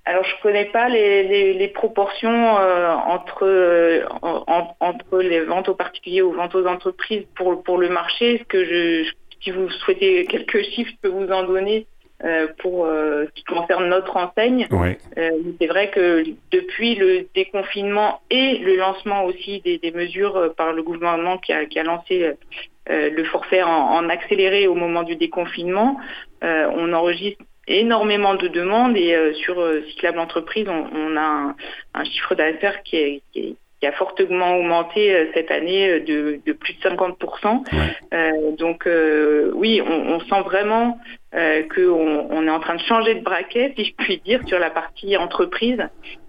Alors 0.05 0.25
je 0.25 0.41
connais 0.41 0.65
pas 0.65 0.89
les, 0.89 1.53
les, 1.53 1.67
proportions 1.69 2.57
euh, 2.59 2.93
entre 2.93 3.43
euh, 3.43 4.03
entre 4.21 5.19
les 5.19 5.39
ventes 5.45 5.69
aux 5.69 5.75
particuliers 5.75 6.21
ou 6.21 6.33
ventes 6.33 6.55
aux 6.55 6.65
entreprises 6.65 7.23
pour 7.35 7.63
pour 7.63 7.77
le 7.77 7.87
marché. 7.87 8.39
Ce 8.39 8.43
que 8.43 8.65
je, 8.65 9.09
si 9.41 9.51
vous 9.51 9.69
souhaitez 9.69 10.25
quelques 10.25 10.61
chiffres, 10.61 10.91
je 10.91 11.09
peux 11.09 11.15
vous 11.15 11.31
en 11.31 11.43
donner? 11.43 11.87
Euh, 12.25 12.47
pour 12.59 12.85
euh, 12.85 13.25
ce 13.25 13.31
qui 13.33 13.43
concerne 13.43 13.89
notre 13.89 14.15
enseigne. 14.15 14.65
Euh, 14.71 15.31
c'est 15.59 15.67
vrai 15.67 15.89
que 15.89 16.23
depuis 16.51 16.95
le 16.95 17.27
déconfinement 17.35 18.21
et 18.29 18.59
le 18.59 18.77
lancement 18.77 19.25
aussi 19.25 19.59
des, 19.59 19.91
mesures 19.91 20.53
par 20.55 20.71
le 20.71 20.83
gouvernement 20.83 21.37
qui 21.37 21.51
a, 21.51 21.65
qui 21.65 21.79
a 21.79 21.83
lancé 21.83 22.31
le 22.87 23.23
forfait 23.25 23.61
en, 23.61 24.07
accéléré 24.07 24.67
au 24.67 24.73
moment 24.73 25.03
du 25.03 25.17
déconfinement, 25.17 25.99
on 26.41 26.93
enregistre 26.93 27.43
énormément 27.67 28.35
de 28.35 28.47
demandes 28.47 28.95
et 28.95 29.33
sur 29.33 29.61
Cyclable 29.89 30.19
Entreprise, 30.19 30.67
on, 30.69 31.17
a 31.17 31.55
un, 31.93 32.03
chiffre 32.05 32.35
d'affaires 32.35 32.83
qui 32.83 33.21
qui 33.33 33.57
a 33.87 33.91
fortement 33.91 34.57
augmenté 34.57 35.29
cette 35.33 35.51
année 35.51 35.99
de, 36.01 36.51
plus 36.53 36.73
de 36.73 36.89
50%. 36.89 38.57
donc 38.57 38.87
oui, 39.55 39.81
on, 39.81 40.19
sent 40.19 40.41
vraiment 40.45 40.97
euh, 41.35 41.63
qu'on 41.73 42.27
on 42.29 42.45
est 42.45 42.49
en 42.51 42.59
train 42.59 42.75
de 42.75 42.81
changer 42.81 43.15
de 43.15 43.23
braquet, 43.23 43.73
si 43.75 43.85
je 43.85 43.93
puis 43.97 44.21
dire, 44.23 44.39
sur 44.45 44.59
la 44.59 44.69
partie 44.69 45.17
entreprise 45.17 45.79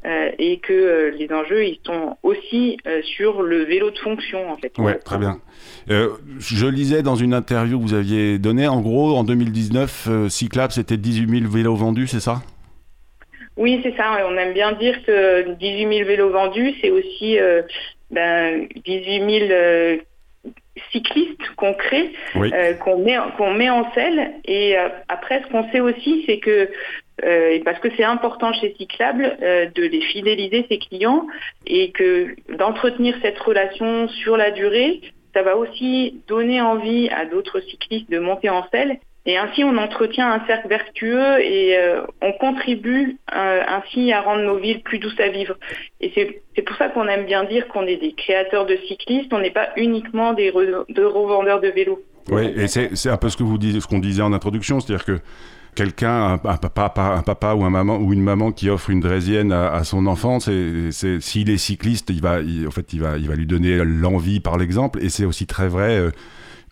euh, 0.06 0.30
et 0.38 0.60
que 0.60 0.72
euh, 0.72 1.10
les 1.10 1.30
enjeux, 1.30 1.66
ils 1.66 1.78
sont 1.84 2.16
aussi 2.22 2.78
sur 3.02 3.42
le 3.42 3.64
vélo 3.64 3.90
de 3.90 3.98
fonction, 3.98 4.50
en 4.50 4.56
fait. 4.56 4.72
Oui, 4.78 4.92
très 5.04 5.18
bien. 5.18 5.40
je 5.88 6.66
lisais 6.66 7.02
dans 7.02 7.16
une 7.16 7.34
interview 7.34 7.78
que 7.78 7.84
vous 7.84 7.94
aviez 7.94 8.38
donnée, 8.38 8.66
en 8.66 8.80
gros, 8.80 9.14
en 9.14 9.24
2019, 9.24 10.28
Cyclab, 10.28 10.70
c'était 10.70 10.96
18 10.96 11.40
000 11.40 11.52
vélos 11.52 11.74
vendus, 11.74 12.06
c'est 12.06 12.20
ça? 12.20 12.40
Oui, 13.56 13.80
c'est 13.82 13.96
ça. 13.96 14.26
On 14.26 14.36
aime 14.36 14.52
bien 14.52 14.72
dire 14.72 15.04
que 15.04 15.52
18 15.54 15.96
000 15.96 16.08
vélos 16.08 16.30
vendus, 16.30 16.74
c'est 16.80 16.90
aussi 16.90 17.38
ben, 18.10 18.66
18 18.84 19.48
000 19.48 20.00
cyclistes 20.90 21.40
qu'on 21.56 21.74
crée, 21.74 22.12
euh, 22.36 22.74
qu'on 22.74 22.98
met, 22.98 23.16
qu'on 23.36 23.52
met 23.52 23.70
en 23.70 23.90
selle. 23.92 24.32
Et 24.44 24.76
euh, 24.76 24.88
après, 25.08 25.42
ce 25.42 25.50
qu'on 25.50 25.70
sait 25.70 25.80
aussi, 25.80 26.24
c'est 26.26 26.38
que, 26.38 26.70
euh, 27.24 27.58
parce 27.64 27.78
que 27.78 27.88
c'est 27.96 28.04
important 28.04 28.52
chez 28.52 28.74
Cyclable, 28.78 29.36
de 29.40 29.82
les 29.82 30.00
fidéliser 30.00 30.66
ses 30.68 30.78
clients 30.78 31.26
et 31.66 31.90
que 31.92 32.34
d'entretenir 32.56 33.16
cette 33.22 33.38
relation 33.38 34.08
sur 34.08 34.36
la 34.36 34.50
durée, 34.50 35.00
ça 35.32 35.42
va 35.42 35.56
aussi 35.56 36.20
donner 36.28 36.60
envie 36.60 37.08
à 37.08 37.26
d'autres 37.26 37.60
cyclistes 37.60 38.10
de 38.10 38.18
monter 38.18 38.50
en 38.50 38.66
selle 38.70 38.98
et 39.26 39.38
ainsi, 39.38 39.64
on 39.64 39.76
entretient 39.78 40.30
un 40.30 40.44
cercle 40.46 40.68
vertueux 40.68 41.40
et 41.40 41.78
euh, 41.78 42.02
on 42.20 42.32
contribue 42.32 43.16
euh, 43.34 43.62
ainsi 43.66 44.12
à 44.12 44.20
rendre 44.20 44.42
nos 44.42 44.58
villes 44.58 44.82
plus 44.82 44.98
douces 44.98 45.18
à 45.18 45.28
vivre. 45.28 45.56
Et 46.00 46.12
c'est 46.14 46.62
pour 46.62 46.76
ça 46.76 46.88
qu'on 46.88 47.08
aime 47.08 47.24
bien 47.24 47.44
dire 47.44 47.66
qu'on 47.68 47.86
est 47.86 47.96
des 47.96 48.12
créateurs 48.12 48.66
de 48.66 48.76
cyclistes, 48.86 49.32
on 49.32 49.40
n'est 49.40 49.50
pas 49.50 49.70
uniquement 49.76 50.34
des 50.34 50.52
de 50.52 51.04
revendeurs 51.04 51.60
de 51.60 51.68
vélos. 51.68 52.02
Oui, 52.30 52.52
et 52.56 52.66
c'est 52.68 53.08
un 53.08 53.16
peu 53.16 53.30
ce 53.30 53.36
que 53.36 53.42
vous 53.42 53.58
qu'on 53.88 53.98
disait 53.98 54.22
en 54.22 54.32
introduction, 54.32 54.80
c'est-à-dire 54.80 55.04
que 55.06 55.18
quelqu'un, 55.74 56.34
un, 56.34 56.38
papa, 56.38 56.92
un 57.16 57.22
papa 57.22 57.54
ou 57.54 57.64
un 57.64 57.70
maman 57.70 57.96
ou 57.96 58.12
une 58.12 58.22
maman 58.22 58.52
qui 58.52 58.68
offre 58.68 58.90
une 58.90 59.00
draisienne 59.00 59.52
à, 59.52 59.84
son 59.84 60.06
enfant, 60.06 60.38
c'est 60.38 60.90
s'il 61.20 61.50
est 61.50 61.56
cycliste, 61.56 62.10
il 62.10 62.20
va, 62.20 62.40
en 62.66 62.70
fait, 62.70 62.92
il 62.92 63.00
va, 63.00 63.16
il 63.16 63.28
va 63.28 63.34
lui 63.34 63.46
donner 63.46 63.78
l'envie 63.84 64.40
par 64.40 64.58
l'exemple. 64.58 65.02
Et 65.02 65.08
c'est 65.08 65.24
aussi 65.24 65.46
très 65.46 65.68
vrai. 65.68 65.98
Euh, 65.98 66.10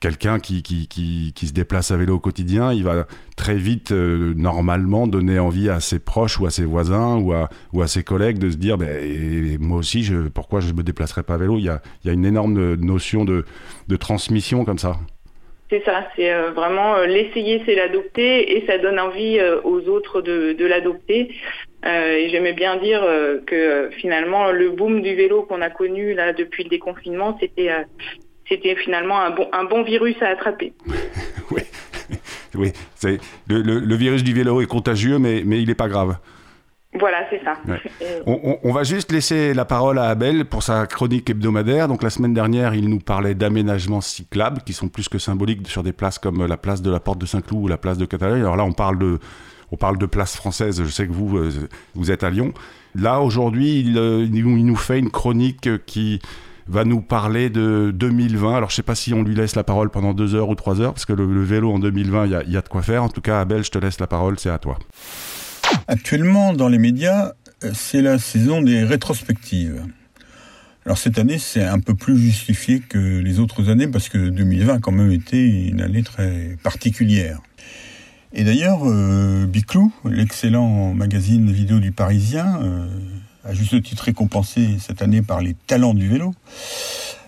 quelqu'un 0.03 0.41
qui, 0.41 0.65
qui, 0.65 0.89
qui, 0.89 1.47
se 1.47 1.53
déplace 1.53 1.93
à 1.93 1.97
vélo 1.97 2.17
au 2.17 2.19
quotidien, 2.19 2.73
il 2.73 2.83
va 2.83 3.07
très 3.37 3.55
vite, 3.55 3.93
euh, 3.93 4.35
normalement, 4.37 5.07
donner 5.07 5.39
envie 5.39 5.71
à 5.71 5.79
ses 5.79 6.01
proches 6.01 6.41
ou 6.41 6.47
à 6.47 6.51
ses 6.51 6.65
voisins 6.65 7.19
ou 7.19 7.33
à, 7.33 7.49
ou 7.73 7.83
à 7.83 7.87
ses 7.87 8.03
collègues 8.03 8.39
de 8.39 8.51
se 8.51 8.57
dire 8.57 8.79
ben, 8.79 9.57
moi 9.61 9.79
aussi, 9.79 10.03
je, 10.03 10.29
pourquoi 10.29 10.59
je 10.59 10.73
ne 10.73 10.77
me 10.77 10.83
déplacerai 10.83 11.23
pas 11.23 11.35
à 11.35 11.39
vélo? 11.39 11.57
Il 11.57 11.65
y, 11.65 11.69
a, 11.69 11.81
il 12.03 12.09
y 12.09 12.11
a 12.11 12.15
une 12.15 12.25
énorme 12.25 12.75
notion 12.75 13.25
de, 13.25 13.45
de 13.87 13.97
transmission 13.97 14.65
comme 14.65 14.79
ça. 14.79 14.97
C'est 15.71 15.85
ça, 15.85 16.05
c'est 16.17 16.33
euh, 16.33 16.51
vraiment 16.51 16.97
euh, 16.97 17.07
l'essayer, 17.07 17.63
c'est 17.65 17.77
l'adopter 17.77 18.57
et 18.57 18.67
ça 18.67 18.79
donne 18.79 18.99
envie 18.99 19.41
aux 19.63 19.89
autres 19.89 20.21
de, 20.21 20.53
de 20.53 20.67
l'adopter. 20.67 21.33
et 21.87 22.29
j'aimais 22.29 22.55
bien 22.55 22.77
dire 22.77 23.03
que 23.47 23.89
finalement 23.99 24.51
le 24.51 24.71
boom 24.71 25.01
du 25.01 25.15
vélo 25.15 25.45
qu'on 25.45 25.63
a 25.63 25.71
connu 25.71 26.13
là 26.13 26.33
depuis 26.33 26.65
le 26.65 26.71
déconfinement, 26.71 27.39
c'était 27.41 27.71
c'était 28.53 28.77
finalement 28.77 29.21
un 29.21 29.31
bon, 29.31 29.49
un 29.53 29.65
bon 29.65 29.83
virus 29.83 30.17
à 30.21 30.29
attraper. 30.29 30.73
oui, 31.51 31.63
oui. 32.55 32.73
C'est, 32.95 33.19
le, 33.49 33.63
le, 33.63 33.97
virus 33.97 34.23
du 34.23 34.35
vélo 34.35 34.61
est 34.61 34.67
contagieux, 34.67 35.19
mais, 35.19 35.43
mais 35.45 35.61
il 35.61 35.69
n'est 35.69 35.75
pas 35.75 35.89
grave. 35.89 36.17
Voilà, 36.99 37.25
c'est 37.31 37.43
ça. 37.43 37.55
On, 38.27 38.59
on, 38.63 38.73
va 38.73 38.83
juste 38.83 39.11
laisser 39.13 39.55
la 39.55 39.65
parole 39.65 39.99
à 39.99 40.11
Abel 40.11 40.45
pour 40.45 40.63
sa 40.63 40.87
chronique 40.87 41.31
hebdomadaire. 41.31 41.89
Donc 41.89 42.03
la 42.03 42.11
semaine 42.11 42.35
dernière, 42.35 42.75
il 42.75 42.91
nous 42.91 42.99
parlait 42.99 43.35
d'aménagements 43.35 44.03
cyclables 44.03 44.61
qui 44.61 44.75
sont 44.75 44.89
plus 44.89 45.09
que 45.09 45.19
symboliques 45.19 45.67
sur 45.69 45.83
des 45.83 45.95
places 45.95 46.19
comme 46.19 46.45
la 46.47 46.59
place 46.59 46.83
de 46.83 46.91
la 46.91 47.01
Porte 47.01 47.19
de 47.19 47.25
Saint-Cloud 47.25 47.65
ou 47.65 47.69
la 47.69 47.79
place 47.79 47.97
de 47.97 48.05
Catalogne. 48.05 48.41
Alors 48.41 48.57
là, 48.57 48.65
on 48.65 48.73
parle 48.73 48.99
de, 48.99 49.19
on 49.71 49.77
parle 49.77 49.97
de 49.97 50.05
places 50.05 50.37
françaises. 50.37 50.83
Je 50.85 50.91
sais 50.91 51.07
que 51.07 51.13
vous, 51.13 51.39
euh, 51.39 51.51
vous 51.95 52.11
êtes 52.11 52.25
à 52.25 52.29
Lyon. 52.29 52.53
Là, 52.95 53.23
aujourd'hui, 53.23 53.81
il, 53.81 53.97
euh, 53.97 54.29
il, 54.31 54.67
nous 54.67 54.77
fait 54.77 54.99
une 54.99 55.11
chronique 55.11 55.71
qui 55.87 56.21
va 56.73 56.85
nous 56.85 57.03
parler 57.03 57.51
de 57.51 57.93
2020. 57.95 58.57
Alors, 58.57 58.71
je 58.71 58.77
sais 58.77 58.83
pas 58.83 58.95
si 58.95 59.13
on 59.13 59.23
lui 59.23 59.35
laisse 59.35 59.55
la 59.55 59.63
parole 59.63 59.91
pendant 59.91 60.15
deux 60.15 60.35
heures 60.35 60.49
ou 60.49 60.55
trois 60.55 60.81
heures, 60.81 60.95
parce 60.95 61.05
que 61.05 61.13
le, 61.13 61.43
vélo 61.43 61.71
en 61.71 61.79
2020, 61.79 62.27
il 62.27 62.51
y, 62.53 62.57
a, 62.57 62.63
de 62.63 62.69
quoi 62.69 62.83
faire. 62.83 63.05
En 63.05 63.11
tout 63.11 63.21
cas, 63.21 63.41
Abel, 63.41 63.63
je 63.63 63.71
te 63.71 63.79
laisse 63.79 64.01
la 64.01 64.07
parole, 64.07 64.39
c'est 64.39 64.51
à 64.51 64.59
toi. 64.59 64.79
Actuellement, 65.87 66.55
dans 66.55 66.69
les 66.69 66.79
médias, 66.79 67.33
euh, 67.63 67.71
c'est 67.75 68.01
la 68.01 68.19
saison 68.19 68.63
des 68.63 68.85
rétrospectives. 68.85 69.85
Alors 70.85 70.99
cette 70.99 71.19
année, 71.19 71.39
c'est 71.39 71.63
un 71.63 71.79
peu 71.79 71.95
plus 71.95 72.19
justifié 72.19 72.81
que 72.81 72.99
les 72.99 73.39
autres 73.39 73.69
années 73.69 73.87
parce 73.87 74.09
que 74.09 74.19
2020 74.19 74.75
a 74.75 74.79
quand 74.81 74.91
même 74.91 75.13
été 75.13 75.69
une 75.69 75.81
année 75.81 76.03
très 76.03 76.57
particulière. 76.65 77.39
Et 78.33 78.43
d'ailleurs, 78.43 78.81
euh, 78.85 79.47
Biclou, 79.47 79.93
l'excellent 80.05 80.93
magazine 80.93 81.53
vidéo 81.53 81.79
du 81.79 81.93
Parisien, 81.93 82.61
euh, 82.63 82.87
à 83.45 83.55
juste 83.55 83.83
titre 83.83 84.05
récompensé 84.05 84.77
cette 84.79 85.03
année 85.03 85.23
par 85.23 85.41
les 85.41 85.55
talents 85.67 85.95
du 85.95 86.09
vélo, 86.09 86.35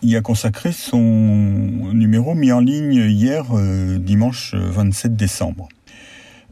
il 0.02 0.14
a 0.16 0.20
consacré 0.20 0.72
son 0.72 0.98
numéro 0.98 2.34
mis 2.34 2.52
en 2.52 2.60
ligne 2.60 3.10
hier, 3.10 3.46
euh, 3.52 3.98
dimanche 3.98 4.54
27 4.54 5.16
décembre. 5.16 5.68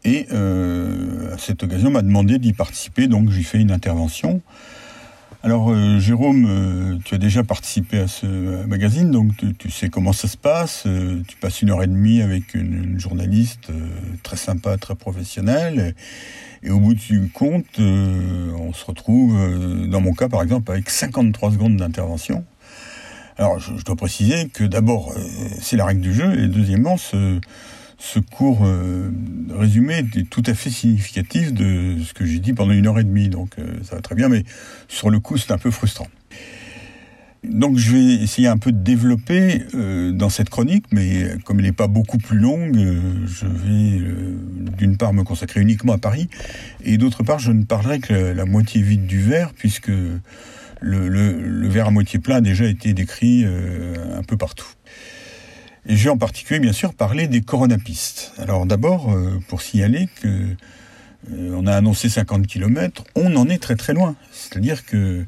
Et 0.04 0.26
euh, 0.32 1.34
à 1.34 1.38
cette 1.38 1.62
occasion, 1.62 1.90
m'a 1.90 2.02
demandé 2.02 2.38
d'y 2.38 2.52
participer, 2.52 3.06
donc 3.06 3.30
j'ai 3.30 3.42
fait 3.42 3.58
une 3.58 3.70
intervention. 3.70 4.40
Alors 5.42 5.70
euh, 5.70 5.98
Jérôme, 5.98 7.00
tu 7.04 7.14
as 7.14 7.18
déjà 7.18 7.42
participé 7.42 7.98
à 7.98 8.08
ce 8.08 8.26
magazine, 8.66 9.10
donc 9.10 9.32
tu, 9.58 9.70
sais 9.70 9.88
comment 9.88 10.12
ça 10.12 10.28
se 10.28 10.36
passe. 10.36 10.86
tu 11.26 11.36
passes 11.36 11.62
une 11.62 11.70
heure 11.70 11.82
et 11.82 11.88
demie 11.88 12.22
avec 12.22 12.54
une, 12.54 12.98
journaliste 12.98 13.68
très 14.22 14.36
sympa, 14.36 14.76
très 14.76 14.94
professionnelle. 14.94 15.94
Et 16.64 16.70
au 16.70 16.78
bout 16.78 16.94
du 16.94 17.28
compte, 17.28 17.80
euh, 17.80 18.52
on 18.52 18.72
se 18.72 18.84
retrouve, 18.84 19.36
euh, 19.36 19.86
dans 19.88 20.00
mon 20.00 20.12
cas 20.12 20.28
par 20.28 20.42
exemple, 20.42 20.70
avec 20.70 20.88
53 20.88 21.52
secondes 21.52 21.76
d'intervention. 21.76 22.44
Alors 23.36 23.58
je, 23.58 23.82
dois 23.82 23.96
préciser 23.96 24.48
que 24.48 24.62
d'abord, 24.62 25.12
euh, 25.16 25.20
c'est 25.60 25.76
la 25.76 25.86
règle 25.86 26.02
du 26.02 26.14
jeu, 26.14 26.38
et 26.38 26.46
deuxièmement, 26.46 26.96
ce, 26.96 27.40
ce 28.04 28.18
court 28.18 28.66
résumé 29.50 29.98
est 29.98 30.28
tout 30.28 30.42
à 30.46 30.54
fait 30.54 30.70
significatif 30.70 31.52
de 31.52 31.96
ce 32.02 32.12
que 32.12 32.24
j'ai 32.24 32.40
dit 32.40 32.52
pendant 32.52 32.72
une 32.72 32.88
heure 32.88 32.98
et 32.98 33.04
demie, 33.04 33.28
donc 33.28 33.54
ça 33.84 33.94
va 33.94 34.02
très 34.02 34.16
bien, 34.16 34.28
mais 34.28 34.42
sur 34.88 35.08
le 35.08 35.20
coup, 35.20 35.38
c'est 35.38 35.52
un 35.52 35.58
peu 35.58 35.70
frustrant. 35.70 36.08
Donc 37.44 37.76
je 37.76 37.92
vais 37.92 38.14
essayer 38.22 38.46
un 38.46 38.56
peu 38.56 38.70
de 38.70 38.78
développer 38.78 39.62
euh, 39.74 40.12
dans 40.12 40.28
cette 40.28 40.48
chronique, 40.48 40.84
mais 40.92 41.36
comme 41.44 41.58
elle 41.58 41.66
n'est 41.66 41.72
pas 41.72 41.88
beaucoup 41.88 42.18
plus 42.18 42.38
longue, 42.38 42.76
euh, 42.76 43.26
je 43.26 43.46
vais 43.46 43.98
euh, 43.98 44.36
d'une 44.78 44.96
part 44.96 45.12
me 45.12 45.24
consacrer 45.24 45.60
uniquement 45.60 45.92
à 45.92 45.98
Paris, 45.98 46.28
et 46.84 46.98
d'autre 46.98 47.24
part 47.24 47.40
je 47.40 47.50
ne 47.50 47.64
parlerai 47.64 47.98
que 47.98 48.12
la, 48.12 48.44
moitié 48.44 48.80
vide 48.80 49.06
du 49.06 49.20
verre, 49.20 49.52
puisque 49.54 49.90
le, 50.80 51.68
verre 51.68 51.88
à 51.88 51.90
moitié 51.90 52.20
plein 52.20 52.36
a 52.36 52.40
déjà 52.40 52.64
été 52.66 52.94
décrit 52.94 53.44
un 53.44 54.22
peu 54.22 54.36
partout. 54.36 54.66
Et 55.86 55.96
je 55.96 56.04
vais 56.04 56.10
en 56.10 56.18
particulier 56.18 56.60
bien 56.60 56.72
sûr 56.72 56.94
parler 56.94 57.26
des 57.26 57.40
coronapistes. 57.40 58.32
Alors 58.38 58.66
d'abord, 58.66 59.14
pour 59.48 59.62
signaler 59.62 60.08
que 60.20 60.46
on 61.30 61.66
a 61.66 61.74
annoncé 61.74 62.08
50 62.08 62.46
km, 62.46 63.04
on 63.14 63.34
en 63.36 63.48
est 63.48 63.58
très 63.58 63.76
très 63.76 63.92
loin. 63.92 64.16
C'est-à-dire 64.32 64.84
que 64.84 65.24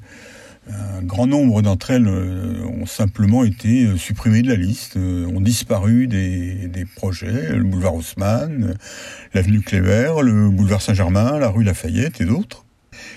un 0.71 1.03
grand 1.03 1.27
nombre 1.27 1.61
d'entre 1.61 1.91
elles 1.91 2.09
euh, 2.09 2.65
ont 2.65 2.87
simplement 2.87 3.45
été 3.45 3.85
euh, 3.85 3.97
supprimées 3.99 4.41
de 4.41 4.49
la 4.49 4.57
liste, 4.57 4.97
euh, 4.97 5.27
ont 5.27 5.41
disparu 5.41 6.07
des, 6.07 6.69
des 6.69 6.87
projets, 6.87 7.55
le 7.55 7.65
boulevard 7.65 7.95
Haussmann, 7.95 8.75
l'avenue 9.35 9.61
Kléber, 9.61 10.23
le 10.23 10.49
boulevard 10.49 10.81
Saint-Germain, 10.81 11.39
la 11.39 11.51
rue 11.51 11.65
Lafayette 11.65 12.21
et 12.21 12.25
d'autres. 12.25 12.65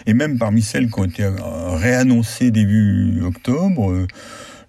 Et 0.08 0.13
même 0.13 0.38
parmi 0.38 0.62
celles 0.62 0.89
qui 0.89 1.00
ont 1.00 1.06
été 1.06 1.29
réannoncées 1.75 2.51
début 2.51 3.22
octobre, 3.24 4.08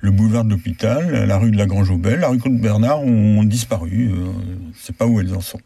le 0.01 0.11
boulevard 0.11 0.45
de 0.45 0.51
l'hôpital, 0.51 1.25
la 1.27 1.39
rue 1.39 1.51
de 1.51 1.57
la 1.57 1.67
Grange-Aubel, 1.67 2.21
la 2.21 2.29
rue 2.29 2.39
Claude 2.39 2.61
Bernard 2.61 3.03
ont 3.03 3.43
disparu. 3.43 4.11
Ne 4.11 4.73
sait 4.75 4.93
pas 4.93 5.07
où 5.07 5.21
elles 5.21 5.35
en 5.35 5.41
sont. 5.41 5.61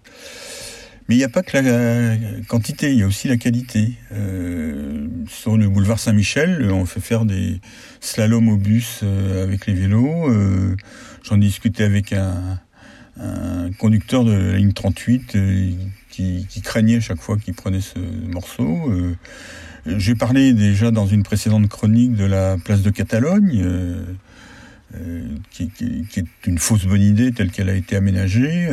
Mais 1.09 1.17
il 1.17 1.19
n'y 1.19 1.25
a 1.25 1.29
pas 1.29 1.43
que 1.43 1.57
la 1.59 2.17
quantité, 2.47 2.93
il 2.93 2.99
y 2.99 3.03
a 3.03 3.07
aussi 3.07 3.29
la 3.29 3.37
qualité. 3.37 3.93
Euh, 4.13 5.09
sur 5.29 5.57
le 5.57 5.69
boulevard 5.69 5.99
Saint-Michel, 5.99 6.71
on 6.71 6.87
fait 6.87 7.01
faire 7.01 7.25
des 7.25 7.61
slaloms 8.01 8.49
au 8.49 8.57
bus 8.57 9.01
euh, 9.03 9.43
avec 9.43 9.67
les 9.67 9.75
vélos. 9.75 10.31
Euh, 10.31 10.77
J'en 11.25 11.37
discutais 11.37 11.85
avec 11.85 12.13
un, 12.13 12.61
conducteur 13.79 14.25
de 14.25 14.33
la 14.33 14.57
ligne 14.57 14.73
38 14.73 15.37
euh, 15.37 15.71
qui, 16.11 16.47
qui, 16.49 16.61
craignait 16.63 17.01
chaque 17.01 17.21
fois 17.21 17.37
qu'il 17.37 17.55
prenait 17.55 17.81
ce 17.81 17.99
morceau. 17.99 18.91
Euh, 19.87 19.99
j'ai 19.99 20.15
parlé 20.15 20.53
déjà 20.53 20.91
dans 20.91 21.07
une 21.07 21.23
précédente 21.23 21.69
chronique 21.69 22.15
de 22.15 22.25
la 22.25 22.57
place 22.65 22.83
de 22.83 22.91
Catalogne. 22.91 23.65
Qui, 25.51 25.69
qui, 25.71 26.05
est 26.17 26.47
une 26.47 26.59
fausse 26.59 26.85
bonne 26.85 27.03
idée 27.03 27.33
telle 27.33 27.51
qu'elle 27.51 27.71
a 27.71 27.75
été 27.75 27.97
aménagée. 27.97 28.69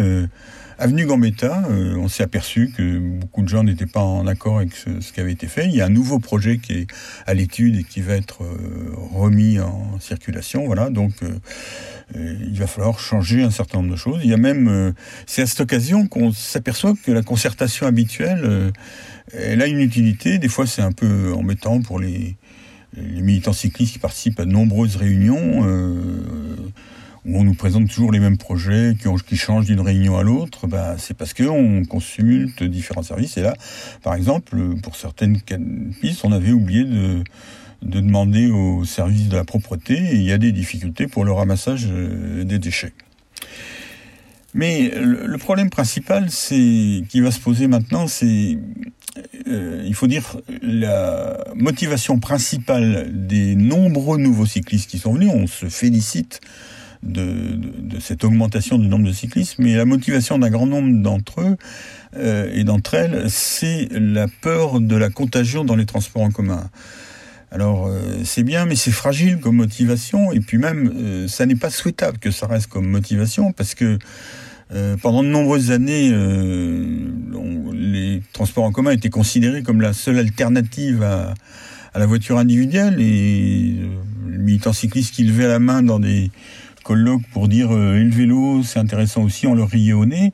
Avenue 0.82 1.06
Gambetta, 1.06 1.66
euh, 1.70 1.98
on 1.98 2.08
s'est 2.08 2.24
aperçu 2.24 2.72
que 2.76 3.00
beaucoup 3.00 3.42
de 3.42 3.50
gens 3.50 3.66
n'étaient 3.66 3.86
pas 3.86 4.00
en 4.00 4.26
accord 4.28 4.60
avec 4.60 4.72
ce, 4.74 5.12
qui 5.12 5.20
avait 5.20 5.34
été 5.34 5.48
fait. 5.48 5.66
Il 5.66 5.76
y 5.76 5.82
a 5.82 5.86
un 5.86 5.90
nouveau 5.90 6.20
projet 6.20 6.58
qui 6.58 6.72
est 6.72 6.88
à 7.28 7.34
l'étude 7.34 7.76
et 7.76 7.84
qui 7.84 8.00
va 8.00 8.14
être 8.14 8.44
euh, 8.46 8.94
remis 9.12 9.60
en 9.60 10.00
circulation. 10.00 10.66
Voilà, 10.66 10.90
donc 10.90 11.12
euh, 11.22 12.38
il 12.48 12.58
va 12.58 12.66
falloir 12.66 12.98
changer 12.98 13.44
un 13.44 13.52
certain 13.52 13.80
nombre 13.80 13.92
de 13.92 13.98
choses. 13.98 14.22
Il 14.24 14.30
y 14.30 14.34
a 14.34 14.38
même, 14.38 14.94
c'est 15.26 15.42
à 15.42 15.48
cette 15.48 15.60
occasion 15.60 16.08
qu'on 16.08 16.32
s'aperçoit 16.32 16.94
que 17.04 17.12
la 17.12 17.24
concertation 17.24 17.86
habituelle, 17.86 18.72
elle 19.34 19.62
a 19.62 19.68
une 19.68 19.82
utilité. 19.82 20.40
Des 20.40 20.48
fois, 20.48 20.66
c'est 20.66 20.82
un 20.82 20.94
peu 20.94 21.34
embêtant 21.34 21.82
pour 21.82 22.00
les, 22.00 22.38
les 22.96 23.22
militants 23.22 23.54
cyclistes 23.54 23.94
qui 23.94 24.00
participent 24.00 24.40
à 24.40 24.46
nombreuses 24.46 24.96
réunions 24.96 25.64
où 27.26 27.38
on 27.38 27.44
nous 27.44 27.54
présente 27.54 27.90
toujours 27.90 28.12
les 28.12 28.20
mêmes 28.20 28.38
projets 28.38 28.96
qui, 29.28 29.36
changent 29.36 29.66
d'une 29.66 29.82
réunion 29.82 30.18
à 30.18 30.24
l'autre, 30.24 30.68
bah, 30.68 30.96
c'est 30.98 31.16
parce 31.16 31.34
qu'on 31.34 31.84
consulte 31.86 32.64
différents 32.64 33.04
services. 33.04 33.38
Et 33.38 33.42
là, 33.42 33.56
par 34.04 34.16
exemple, 34.16 34.58
pour 34.82 34.96
certaines 34.96 35.40
pistes, 36.02 36.22
on 36.24 36.32
avait 36.32 36.52
oublié 36.52 36.86
de, 36.86 37.24
de 37.82 38.00
demander 38.00 38.50
au 38.50 38.84
service 38.86 39.30
de 39.30 39.36
la 39.36 39.44
propreté 39.44 39.94
et 39.94 40.16
il 40.16 40.24
y 40.24 40.32
a 40.32 40.38
des 40.38 40.52
difficultés 40.52 41.08
pour 41.08 41.26
le 41.26 41.32
ramassage 41.32 41.88
euh, 41.90 42.44
des 42.44 42.60
déchets. 42.60 42.94
Mais 44.54 44.92
le 44.96 45.38
problème 45.38 45.70
principal, 45.70 46.32
c'est 46.32 47.04
qui 47.10 47.22
va 47.22 47.32
se 47.32 47.40
poser 47.40 47.68
maintenant, 47.68 48.08
c'est 48.08 48.58
euh, 49.48 49.84
il 49.86 49.94
faut 49.94 50.08
dire 50.08 50.38
la 50.62 51.44
motivation 51.56 52.20
principale 52.20 53.10
des 53.12 53.56
nombreux 53.56 54.18
nouveaux 54.18 54.46
cyclistes 54.46 54.90
qui 54.90 55.00
sont 55.00 55.14
venus. 55.14 55.30
On 55.34 55.48
se 55.48 55.68
félicite 55.68 56.42
de, 57.04 57.56
de, 57.56 58.00
cette 58.00 58.24
augmentation 58.24 58.78
du 58.78 58.88
nombre 58.88 59.08
de 59.08 59.14
cyclistes, 59.14 59.56
mais 59.58 59.76
la 59.76 59.86
motivation 59.86 60.38
d'un 60.38 60.50
grand 60.50 60.68
nombre 60.68 61.02
d'entre 61.02 61.42
eux 61.42 61.58
euh, 62.18 62.52
et 62.54 62.64
d'entre 62.64 62.96
elles, 62.96 63.30
c'est 63.30 63.88
la 63.92 64.28
peur 64.28 64.82
de 64.82 64.96
la 64.96 65.10
contagion 65.10 65.64
dans 65.64 65.76
les 65.76 65.86
transports 65.86 66.24
en 66.24 66.32
commun. 66.32 66.70
Alors 67.52 67.88
euh, 67.88 68.22
c'est 68.24 68.44
bien, 68.44 68.66
mais 68.66 68.76
c'est 68.76 68.92
fragile 68.92 69.40
comme 69.40 69.56
motivation, 69.56 70.32
et 70.32 70.40
puis 70.40 70.58
même 70.58 70.92
euh, 70.96 71.28
ça 71.28 71.46
n'est 71.46 71.56
pas 71.56 71.70
souhaitable 71.70 72.20
que 72.20 72.32
ça 72.32 72.48
reste 72.48 72.68
comme 72.68 72.88
motivation, 72.88 73.52
parce 73.52 73.76
que 73.76 73.98
pendant 75.02 75.24
de 75.24 75.30
nombreuses 75.30 75.72
années, 75.72 76.12
les 77.74 78.22
transports 78.34 78.66
en 78.66 78.72
commun 78.72 78.92
étaient 78.92 79.10
considérés 79.10 79.64
comme 79.64 79.82
la 79.82 79.94
seule 79.94 80.20
alternative 80.20 81.02
à, 81.02 81.34
la 81.96 82.06
voiture 82.06 82.38
individuelle, 82.38 83.02
et 83.02 83.74
les 84.30 84.38
militants 84.38 84.72
cyclistes 84.72 85.16
qui 85.16 85.24
levaient 85.24 85.48
la 85.48 85.58
main 85.58 85.82
dans 85.82 86.00
des 86.00 86.30
colloques 86.84 87.24
pour 87.34 87.48
dire 87.48 87.72
le 87.72 88.12
vélo 88.12 88.62
c'est 88.62 88.78
intéressant 88.78 89.24
aussi, 89.24 89.48
on 89.48 89.56
leur 89.56 89.70
riait 89.70 89.94
au 89.94 90.06
nez. 90.06 90.34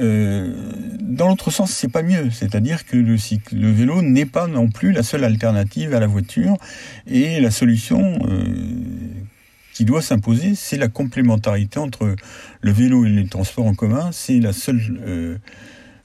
Dans 0.00 1.28
l'autre 1.28 1.50
sens, 1.50 1.70
c'est 1.70 1.92
pas 1.92 2.02
mieux. 2.02 2.30
C'est-à-dire 2.30 2.86
que 2.86 2.96
le, 2.96 3.70
vélo 3.70 4.02
n'est 4.02 4.26
pas 4.26 4.46
non 4.46 4.68
plus 4.68 4.92
la 4.92 5.02
seule 5.02 5.24
alternative 5.24 5.94
à 5.94 6.00
la 6.00 6.06
voiture 6.06 6.56
et 7.06 7.40
la 7.40 7.50
solution 7.50 8.18
qui 9.72 9.84
doit 9.84 10.02
s'imposer, 10.02 10.54
c'est 10.54 10.76
la 10.76 10.88
complémentarité 10.88 11.78
entre 11.78 12.14
le 12.60 12.72
vélo 12.72 13.04
et 13.04 13.08
les 13.08 13.26
transports 13.26 13.66
en 13.66 13.74
commun. 13.74 14.10
C'est 14.12 14.38
la 14.38 14.52
seule 14.52 14.80
euh, 15.06 15.38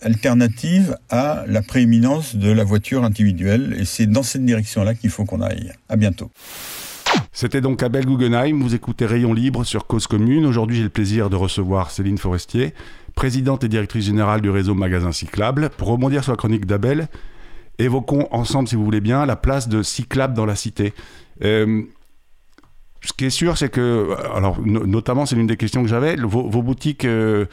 alternative 0.02 0.98
à 1.10 1.44
la 1.48 1.62
prééminence 1.62 2.36
de 2.36 2.52
la 2.52 2.64
voiture 2.64 3.04
individuelle. 3.04 3.76
Et 3.80 3.86
c'est 3.86 4.08
dans 4.08 4.24
cette 4.24 4.46
direction-là 4.46 4.96
qu'il 4.96 5.10
faut 5.10 5.26
qu'on 5.26 5.42
aille. 5.42 5.72
À 5.90 5.96
bientôt. 5.96 6.32
C'était 7.34 7.62
donc 7.62 7.84
Abel 7.84 8.06
Guggenheim. 8.06 8.62
Vous 8.62 8.74
écoutez 8.74 9.06
Rayon 9.06 9.34
Libre 9.34 9.64
sur 9.64 9.86
Cause 9.86 10.08
Commune. 10.08 10.46
Aujourd'hui, 10.46 10.78
j'ai 10.78 10.84
le 10.84 10.90
plaisir 10.90 11.30
de 11.30 11.36
recevoir 11.36 11.92
Céline 11.92 12.18
Forestier, 12.18 12.74
présidente 13.18 13.64
et 13.64 13.68
directrice 13.68 14.06
générale 14.06 14.42
du 14.42 14.52
réseau 14.52 14.76
Magasin 14.76 15.12
Cyclable. 15.12 15.72
Pour 15.76 15.88
rebondir 15.88 16.24
sur 16.24 16.32
la 16.32 16.38
chronique 16.38 16.68
d'Abel, 16.68 17.08
évoquons 17.80 18.28
ensemble, 18.30 18.68
si 18.68 18.76
vous 18.76 18.86
voulez 18.86 19.02
bien, 19.02 19.26
la 19.26 19.36
place 19.36 19.68
de 19.68 19.82
Cyclable 19.82 20.36
dans 20.36 20.46
la 20.46 20.56
cité. 20.56 20.94
Euh, 21.44 21.82
ce 23.02 23.14
qui 23.14 23.26
est 23.26 23.32
sûr, 23.32 23.58
c'est 23.58 23.70
que, 23.70 24.10
alors 24.36 24.62
notamment, 24.64 25.26
c'est 25.26 25.36
l'une 25.36 25.48
des 25.48 25.58
questions 25.58 25.82
que 25.82 25.90
j'avais, 25.90 26.16
vos, 26.16 26.62
boutiques, 26.62 27.06
euh, 27.06 27.46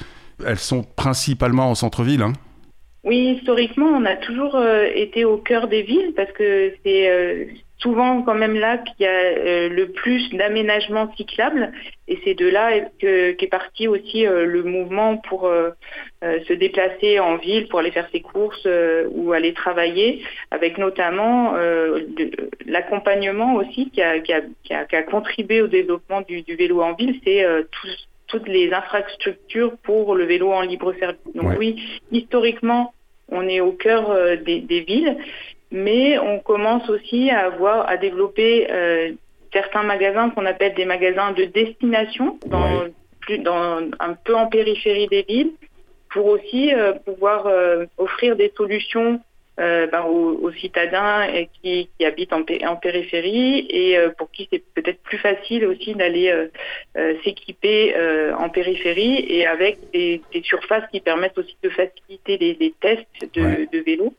elles 0.47 0.59
sont 0.59 0.83
principalement 0.83 1.71
en 1.71 1.75
centre-ville. 1.75 2.21
Hein? 2.21 2.35
Oui, 3.02 3.38
historiquement, 3.38 3.87
on 3.87 4.04
a 4.04 4.16
toujours 4.16 4.56
euh, 4.56 4.85
été 4.94 5.25
au 5.25 5.38
cœur 5.38 5.68
des 5.68 5.83
villes 5.83 6.12
parce 6.14 6.33
que 6.33 6.75
c'est 6.85 7.49
souvent 7.78 8.23
quand 8.23 8.35
même 8.35 8.57
là 8.57 8.78
qu'il 8.78 9.04
y 9.04 9.07
a 9.07 9.11
euh, 9.11 9.69
le 9.69 9.88
plus 9.88 10.31
d'aménagements 10.31 11.12
cyclables. 11.16 11.73
Et 12.09 12.19
c'est 12.25 12.35
de 12.35 12.49
là 12.49 12.71
qu'est 12.99 13.50
parti 13.50 13.88
aussi 13.88 14.26
euh, 14.26 14.45
le 14.45 14.62
mouvement 14.62 15.16
pour 15.16 15.47
euh, 15.47 15.71
se 16.21 16.52
déplacer 16.52 17.19
en 17.19 17.37
ville 17.37 17.69
pour 17.69 17.81
aller 17.81 17.90
faire 17.90 18.09
ses 18.12 18.21
courses 18.21 18.66
ou 19.11 19.33
aller 19.33 19.52
travailler 19.52 20.23
avec 20.50 20.78
notamment 20.78 21.54
l'accompagnement 22.66 23.54
aussi 23.57 23.90
qui 23.90 24.00
a, 24.00 24.21
qui, 24.21 24.33
a, 24.33 24.40
qui, 24.62 24.73
a, 24.75 25.02
contribué 25.02 25.61
au 25.61 25.66
développement 25.66 26.23
du, 26.23 26.43
du 26.43 26.57
vélo 26.57 26.81
en 26.83 26.95
ville. 26.95 27.21
C'est 27.25 27.45
toutes 28.26 28.49
les 28.49 28.73
infrastructures 28.73 29.76
pour 29.83 30.14
le 30.14 30.25
vélo 30.25 30.50
en 30.50 30.62
libre 30.62 30.95
service 30.99 31.21
donc 31.35 31.59
oui 31.59 32.00
historiquement 32.11 32.95
on 33.28 33.47
est 33.47 33.61
au 33.61 33.73
cœur 33.73 34.16
des, 34.38 34.61
des 34.61 34.81
villes 34.81 35.19
mais 35.71 36.18
on 36.18 36.38
commence 36.38 36.88
aussi 36.88 37.30
à 37.30 37.47
avoir 37.47 37.88
à 37.88 37.97
développer 37.97 38.71
euh, 38.71 39.12
certains 39.52 39.83
magasins 39.83 40.30
qu'on 40.30 40.47
appelle 40.47 40.75
des 40.75 40.85
magasins 40.85 41.33
de 41.33 41.44
destination 41.44 42.38
dans, 42.47 42.85
plus, 43.21 43.38
dans 43.38 43.78
un 44.00 44.14
peu 44.14 44.35
en 44.35 44.47
périphérie 44.47 45.09
des 45.09 45.23
villes 45.23 45.52
pour 46.11 46.26
aussi 46.26 46.73
euh, 46.75 46.92
pouvoir 46.92 47.47
euh, 47.47 47.87
offrir 47.99 48.37
des 48.37 48.52
solutions 48.56 49.21
ben, 49.57 50.03
aux, 50.07 50.51
citadins 50.53 51.27
qui, 51.63 51.89
qui 51.97 52.05
habitent 52.05 52.33
en, 52.33 52.45
en, 52.67 52.77
périphérie 52.77 53.67
et 53.71 53.97
pour 54.19 54.31
qui 54.31 54.49
c'est 54.53 54.63
peut-être 54.75 55.01
plus 55.03 55.19
facile 55.19 55.65
aussi 55.67 55.95
d'aller 55.95 56.33
s'équiper 57.23 57.95
en 58.37 58.49
périphérie 58.49 59.25
et 59.29 59.47
avec 59.47 59.79
des, 59.93 60.21
des, 60.33 60.43
surfaces 60.43 60.85
qui 60.91 61.01
permettent 61.01 61.39
aussi 61.39 61.57
de 61.63 61.69
faciliter 61.69 62.57
les, 62.59 62.75
tests 62.81 63.07
de, 63.35 63.69
de 63.73 63.79
vélo 63.85 64.13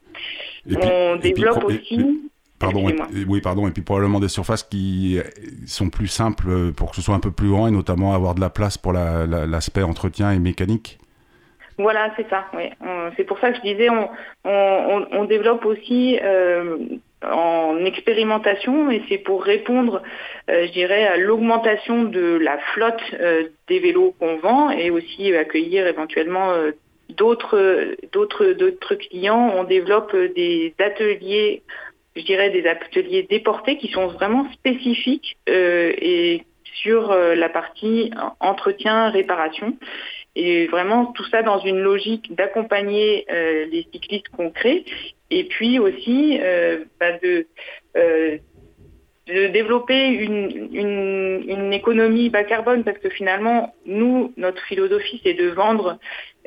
on 0.81 1.15
développe 1.17 1.63
aussi. 1.63 2.29
Pardon, 2.57 2.89
oui, 3.27 3.41
pardon, 3.41 3.67
et 3.67 3.71
puis 3.71 3.81
probablement 3.81 4.21
des 4.21 4.29
surfaces 4.29 4.63
qui 4.63 5.19
sont 5.67 5.89
plus 5.89 6.07
simples 6.07 6.71
pour 6.71 6.91
que 6.91 6.95
ce 6.95 7.01
soit 7.01 7.15
un 7.15 7.19
peu 7.19 7.31
plus 7.31 7.49
grand 7.49 7.67
et 7.67 7.71
notamment 7.71 8.13
avoir 8.13 8.33
de 8.33 8.39
la 8.39 8.49
place 8.49 8.77
pour 8.77 8.93
l'aspect 8.93 9.83
entretien 9.83 10.31
et 10.31 10.39
mécanique. 10.39 10.97
Voilà, 11.77 12.13
c'est 12.15 12.29
ça. 12.29 12.45
Oui. 12.53 12.69
C'est 13.17 13.25
pour 13.25 13.39
ça 13.39 13.51
que 13.51 13.57
je 13.57 13.61
disais, 13.61 13.89
on, 14.43 15.25
développe 15.25 15.65
aussi 15.65 16.17
euh, 16.21 16.77
en 17.23 17.83
expérimentation 17.83 18.89
et 18.91 19.01
c'est 19.09 19.17
pour 19.17 19.43
répondre, 19.43 20.01
euh, 20.49 20.67
je 20.67 20.71
dirais, 20.71 21.05
à 21.05 21.17
l'augmentation 21.17 22.03
de 22.03 22.37
la 22.37 22.57
flotte 22.73 23.01
euh, 23.19 23.49
des 23.67 23.79
vélos 23.79 24.15
qu'on 24.19 24.37
vend 24.37 24.69
et 24.69 24.89
aussi 24.89 25.35
accueillir 25.35 25.85
éventuellement 25.87 26.53
d'autres 27.09 27.95
d'autres 28.11 28.53
d'autres 28.53 28.95
clients, 28.95 29.51
on 29.55 29.63
développe 29.63 30.15
des 30.15 30.73
ateliers, 30.79 31.61
je 32.15 32.23
dirais 32.23 32.49
des 32.49 32.65
ateliers 32.67 33.23
déportés 33.29 33.77
qui 33.77 33.89
sont 33.89 34.07
vraiment 34.07 34.49
spécifiques 34.53 35.37
euh, 35.49 35.93
et 35.97 36.43
sur 36.63 37.11
euh, 37.11 37.35
la 37.35 37.49
partie 37.49 38.11
entretien, 38.39 39.09
réparation. 39.09 39.77
Et 40.35 40.67
vraiment 40.67 41.07
tout 41.07 41.25
ça 41.25 41.43
dans 41.43 41.59
une 41.59 41.79
logique 41.79 42.35
d'accompagner 42.35 43.25
euh, 43.31 43.65
les 43.65 43.87
cyclistes 43.91 44.29
concrets 44.29 44.83
et 45.31 45.45
puis 45.45 45.79
aussi 45.79 46.39
bah 46.99 47.17
de 47.23 47.47
de 49.27 49.47
développer 49.47 50.07
une, 50.09 51.73
économie 51.73 52.29
bas 52.29 52.43
carbone. 52.43 52.83
Parce 52.83 52.97
que 52.99 53.09
finalement, 53.09 53.73
nous, 53.85 54.33
notre 54.37 54.61
philosophie, 54.63 55.19
c'est 55.23 55.33
de 55.33 55.47
vendre 55.49 55.97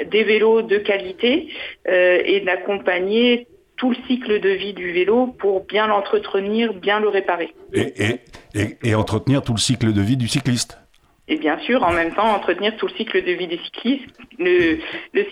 des 0.05 0.25
vélos 0.25 0.63
de 0.63 0.79
qualité 0.79 1.49
euh, 1.89 2.23
et 2.25 2.41
d'accompagner 2.41 3.49
tout 3.77 3.91
le 3.91 3.97
cycle 4.07 4.41
de 4.41 4.51
vie 4.51 4.73
du 4.73 4.93
vélo 4.93 5.29
pour 5.39 5.65
bien 5.65 5.87
l'entretenir, 5.87 6.73
bien 6.75 7.01
le 7.01 7.09
réparer. 7.09 7.55
Et, 7.73 8.95
entretenir 8.95 9.43
tout 9.43 9.53
le 9.53 9.59
cycle 9.59 9.93
de 9.93 10.01
vie 10.01 10.17
du 10.17 10.27
cycliste 10.27 10.79
et 11.29 11.37
bien 11.37 11.59
sûr, 11.59 11.83
en 11.83 11.93
même 11.93 12.15
temps, 12.15 12.35
entretenir 12.35 12.75
tout 12.77 12.87
le 12.87 12.93
cycle 12.95 13.23
de 13.23 13.33
vie 13.33 13.47
des 13.47 13.59
cyclistes. 13.59 14.19
Le, 14.39 14.79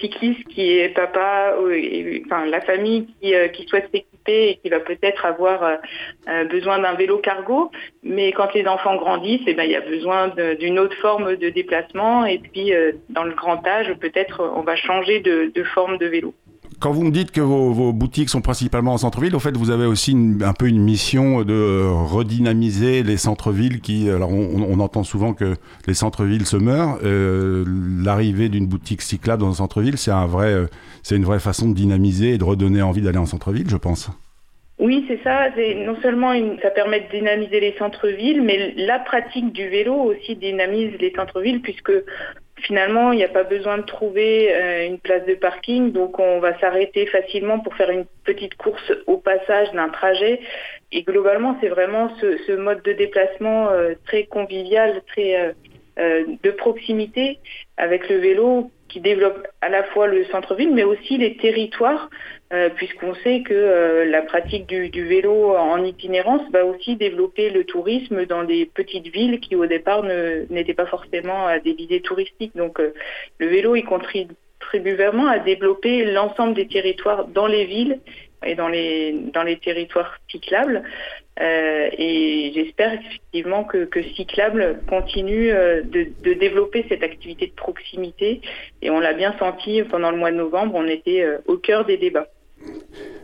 cycliste 0.00 0.46
qui 0.48 0.78
est 0.78 0.90
papa, 0.90 1.54
euh, 1.59 2.20
enfin 2.26 2.44
la 2.44 2.61
famille 2.61 3.06
qui, 3.20 3.35
euh, 3.35 3.48
qui 3.48 3.66
souhaite 3.66 3.88
s'équiper 3.92 4.50
et 4.50 4.56
qui 4.56 4.68
va 4.68 4.80
peut-être 4.80 5.24
avoir 5.24 5.62
euh, 5.62 6.44
besoin 6.44 6.80
d'un 6.80 6.94
vélo 6.94 7.18
cargo, 7.18 7.70
mais 8.02 8.32
quand 8.32 8.52
les 8.52 8.66
enfants 8.66 8.96
grandissent, 8.96 9.42
eh 9.46 9.54
ben, 9.54 9.62
il 9.62 9.70
y 9.70 9.76
a 9.76 9.80
besoin 9.80 10.28
d'une 10.59 10.78
autre 10.78 10.96
forme 10.96 11.37
de 11.37 11.48
déplacement. 11.48 12.26
Et 12.26 12.38
puis, 12.38 12.72
dans 13.09 13.24
le 13.24 13.35
grand 13.35 13.66
âge, 13.66 13.92
peut-être 13.94 14.42
on 14.54 14.62
va 14.62 14.76
changer 14.76 15.20
de 15.20 15.64
forme 15.74 15.96
de 15.96 16.06
vélo. 16.06 16.35
Quand 16.79 16.93
vous 16.93 17.05
me 17.05 17.11
dites 17.11 17.31
que 17.31 17.41
vos, 17.41 17.93
boutiques 17.93 18.29
sont 18.29 18.43
principalement 18.43 18.93
en 18.93 18.99
centre-ville, 18.99 19.35
au 19.35 19.39
fait, 19.39 19.57
vous 19.57 19.71
avez 19.71 19.87
aussi 19.87 20.15
un 20.43 20.53
peu 20.53 20.69
une 20.69 20.83
mission 20.83 21.43
de 21.43 21.87
redynamiser 21.89 23.03
les 23.03 23.17
centres-villes 23.17 23.81
qui, 23.81 24.11
alors 24.11 24.31
on, 24.31 24.79
entend 24.79 25.03
souvent 25.03 25.33
que 25.33 25.55
les 25.87 25.95
centres-villes 25.95 26.45
se 26.45 26.59
meurent. 26.59 26.99
Euh, 27.03 27.65
l'arrivée 28.05 28.51
d'une 28.51 28.67
boutique 28.67 29.01
cyclable 29.01 29.41
dans 29.41 29.49
un 29.49 29.55
centre-ville, 29.55 29.97
c'est 29.97 30.11
un 30.11 30.27
vrai, 30.27 30.53
euh, 30.53 30.67
c'est 31.03 31.17
une 31.17 31.25
vraie 31.25 31.41
façon 31.41 31.71
de 31.71 31.75
dynamiser 31.75 32.35
et 32.35 32.39
de 32.39 32.45
redonner 32.45 32.83
envie 32.83 33.01
d'aller 33.01 33.19
en 33.19 33.27
centre-ville, 33.27 33.71
je 33.71 33.77
pense. 33.77 34.11
Oui, 34.79 35.07
c'est 35.09 35.21
ça. 35.25 35.49
Non 35.87 35.97
seulement 36.03 36.35
ça 36.61 36.71
permet 36.71 37.01
de 37.01 37.19
dynamiser 37.19 37.61
les 37.61 37.75
centres-villes, 37.79 38.43
mais 38.43 38.75
la 38.77 38.99
pratique 38.99 39.53
du 39.53 39.67
vélo 39.69 39.95
aussi 39.95 40.37
dynamise 40.37 40.93
les 41.01 41.12
centres-villes 41.17 41.62
puisque 41.62 41.93
finalement, 42.59 43.12
il 43.12 43.16
n'y 43.16 43.25
a 43.25 43.29
pas 43.29 43.45
besoin 43.45 43.79
de 43.79 43.83
trouver 43.83 44.55
euh, 44.55 44.87
une 44.87 44.99
place 44.99 45.25
de 45.27 45.35
parking, 45.35 45.92
donc 45.92 46.19
on 46.19 46.38
va 46.40 46.59
s'arrêter 46.59 47.07
facilement 47.07 47.61
pour 47.61 47.75
faire 47.75 47.90
une 47.90 48.07
petite 48.25 48.57
course 48.57 48.92
au 49.07 49.19
passage 49.19 49.71
d'un 49.73 49.88
trajet. 49.88 50.40
Et 50.92 51.03
globalement, 51.03 51.57
c'est 51.61 51.69
vraiment 51.69 52.11
ce, 52.21 52.53
mode 52.57 52.83
de 52.83 52.92
déplacement 52.92 53.71
euh, 53.71 53.95
très 54.07 54.25
convivial, 54.25 55.03
très 55.07 55.55
euh, 55.99 56.25
de 56.42 56.51
proximité 56.51 57.38
avec 57.77 58.09
le 58.09 58.16
vélo 58.16 58.71
qui 58.88 59.01
développe 59.01 59.46
à 59.61 59.68
la 59.68 59.83
fois 59.85 60.07
le 60.07 60.25
centre-ville, 60.27 60.72
mais 60.72 60.85
aussi 60.85 61.18
les 61.18 61.37
territoires, 61.37 62.11
euh, 62.53 62.68
puisqu'on 62.70 63.14
sait 63.16 63.42
que 63.42 63.55
euh, 63.55 64.05
la 64.05 64.22
pratique 64.22 64.66
du, 64.66 64.88
du, 64.88 65.05
vélo 65.05 65.57
en 65.57 65.83
itinérance 65.85 66.42
va 66.53 66.64
aussi 66.64 66.96
développer 66.96 67.51
le 67.51 67.64
tourisme 67.64 68.25
dans 68.27 68.44
des 68.44 68.66
petites 68.66 69.09
villes 69.09 69.40
qui 69.40 69.57
au 69.57 69.66
départ 69.66 70.05
n'étaient 70.51 70.75
pas 70.75 70.87
forcément 70.87 71.46
à 71.46 71.59
des 71.59 71.72
visées 71.72 72.01
touristiques. 72.01 72.55
Donc 72.57 72.81
euh, 72.81 72.94
le 73.38 73.49
vélo, 73.49 73.75
il 73.75 73.85
contribue 73.85 74.35
vraiment 74.72 75.27
à 75.27 75.38
développer 75.38 76.05
l'ensemble 76.05 76.55
des 76.55 76.68
territoires 76.68 77.27
dans 77.27 77.46
les 77.46 77.64
villes 77.64 78.01
et 78.44 78.55
dans 78.55 78.68
les, 78.68 79.12
dans 79.33 79.42
les 79.42 79.59
territoires 79.59 80.18
cyclables. 80.31 80.83
Euh, 81.38 81.90
et 81.99 82.53
j'espère 82.55 82.94
effectivement 82.94 83.64
que, 83.64 83.85
que 83.85 84.03
Cyclable 84.03 84.81
continue 84.88 85.51
euh, 85.51 85.83
de, 85.83 86.33
développer 86.33 86.87
cette 86.88 87.03
activité 87.03 87.49
de 87.49 87.53
proximité. 87.53 88.40
Et 88.81 88.90
on 88.90 89.01
l'a 89.01 89.12
bien 89.12 89.35
senti 89.38 89.83
pendant 89.83 90.11
le 90.11 90.16
mois 90.16 90.31
de 90.31 90.37
novembre, 90.37 90.75
on 90.75 90.87
était 90.87 91.22
euh, 91.22 91.38
au 91.46 91.59
cœur 91.59 91.85
des 91.85 91.99
débats. 91.99 92.29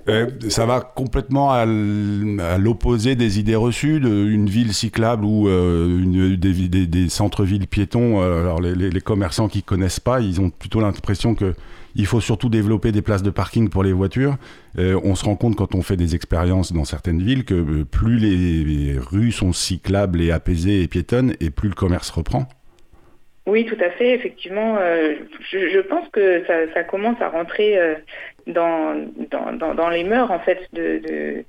Euh, 0.09 0.27
ça 0.49 0.67
va 0.67 0.81
complètement 0.81 1.53
à 1.53 1.65
l'opposé 1.65 3.15
des 3.15 3.39
idées 3.39 3.55
reçues 3.55 4.01
d'une 4.01 4.49
ville 4.49 4.75
cyclable 4.75 5.25
ou 5.25 5.49
euh, 5.49 6.37
des, 6.37 7.09
centres-villes 7.09 7.69
piétons. 7.69 8.21
Alors 8.21 8.61
les, 8.61 9.01
commerçants 9.01 9.49
qui 9.49 9.63
connaissent 9.63 10.01
pas, 10.01 10.21
ils 10.21 10.41
ont 10.41 10.51
plutôt 10.51 10.81
l'impression 10.81 11.35
que 11.35 11.55
il 11.95 12.07
faut 12.07 12.21
surtout 12.21 12.49
développer 12.49 12.93
des 12.93 13.03
places 13.03 13.23
de 13.23 13.31
parking 13.31 13.69
pour 13.69 13.83
les 13.83 13.93
voitures. 13.93 14.37
Euh, 14.79 14.99
on 15.05 15.15
se 15.15 15.25
rend 15.25 15.37
compte 15.37 15.57
quand 15.57 15.75
on 15.75 15.83
fait 15.83 15.97
des 15.97 16.15
expériences 16.15 16.73
dans 16.73 16.85
certaines 16.85 17.23
villes 17.23 17.45
que 17.45 17.55
euh, 17.55 17.85
plus 17.85 18.19
les 18.19 18.99
rues 18.99 19.33
sont 19.33 19.53
cyclables 19.53 20.23
et 20.23 20.31
apaisées 20.31 20.83
et 20.83 20.89
piétonnes, 20.89 21.35
et 21.41 21.51
plus 21.51 21.69
le 21.69 21.75
commerce 21.75 22.11
reprend. 22.11 22.49
Oui, 23.47 23.67
tout 23.67 23.77
à 23.85 23.91
fait. 23.91 24.15
Effectivement, 24.15 24.79
je, 25.51 25.81
pense 25.81 26.09
que 26.11 26.45
ça, 26.47 26.85
commence 26.85 27.21
à 27.21 27.29
rentrer 27.29 27.77
dans, 28.47 28.95
dans, 29.31 29.75
dans, 29.75 29.89
les 29.89 30.05
mœurs 30.05 30.31
en 30.31 30.41
fait 30.41 30.59
de, 30.73 31.45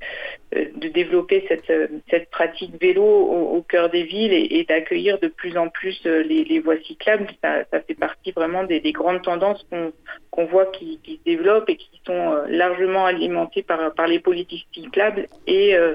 de, 0.51 0.87
développer 0.89 1.45
cette, 1.47 1.71
cette 2.09 2.29
pratique 2.29 2.79
vélo 2.79 3.03
au, 3.03 3.61
cœur 3.61 3.89
des 3.89 4.03
villes 4.03 4.33
et, 4.33 4.63
d'accueillir 4.65 5.19
de 5.19 5.27
plus 5.27 5.57
en 5.57 5.69
plus 5.69 5.99
euh, 6.05 6.21
les, 6.23 6.59
voies 6.59 6.79
cyclables. 6.85 7.27
Ça, 7.43 7.63
ça, 7.71 7.81
fait 7.81 7.95
partie 7.95 8.31
vraiment 8.31 8.63
des, 8.63 8.79
des 8.79 8.91
grandes 8.91 9.21
tendances 9.21 9.65
qu'on 9.69 9.91
qu'on 10.29 10.45
voit 10.45 10.65
qui, 10.65 10.99
qui, 11.03 11.17
se 11.17 11.23
développent 11.25 11.69
et 11.69 11.75
qui 11.75 12.01
sont 12.07 12.13
euh, 12.13 12.45
largement 12.47 13.05
alimentées 13.05 13.61
par, 13.61 13.93
par 13.93 14.07
les 14.07 14.19
politiques 14.19 14.67
cyclables 14.73 15.27
et 15.45 15.75
euh, 15.75 15.93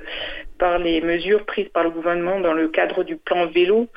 par 0.58 0.78
les 0.78 1.00
mesures 1.00 1.44
prises 1.44 1.68
par 1.68 1.82
le 1.82 1.90
gouvernement 1.90 2.38
dans 2.40 2.52
le 2.52 2.68
cadre 2.68 3.02
du 3.02 3.16
plan 3.16 3.46
vélo 3.46 3.88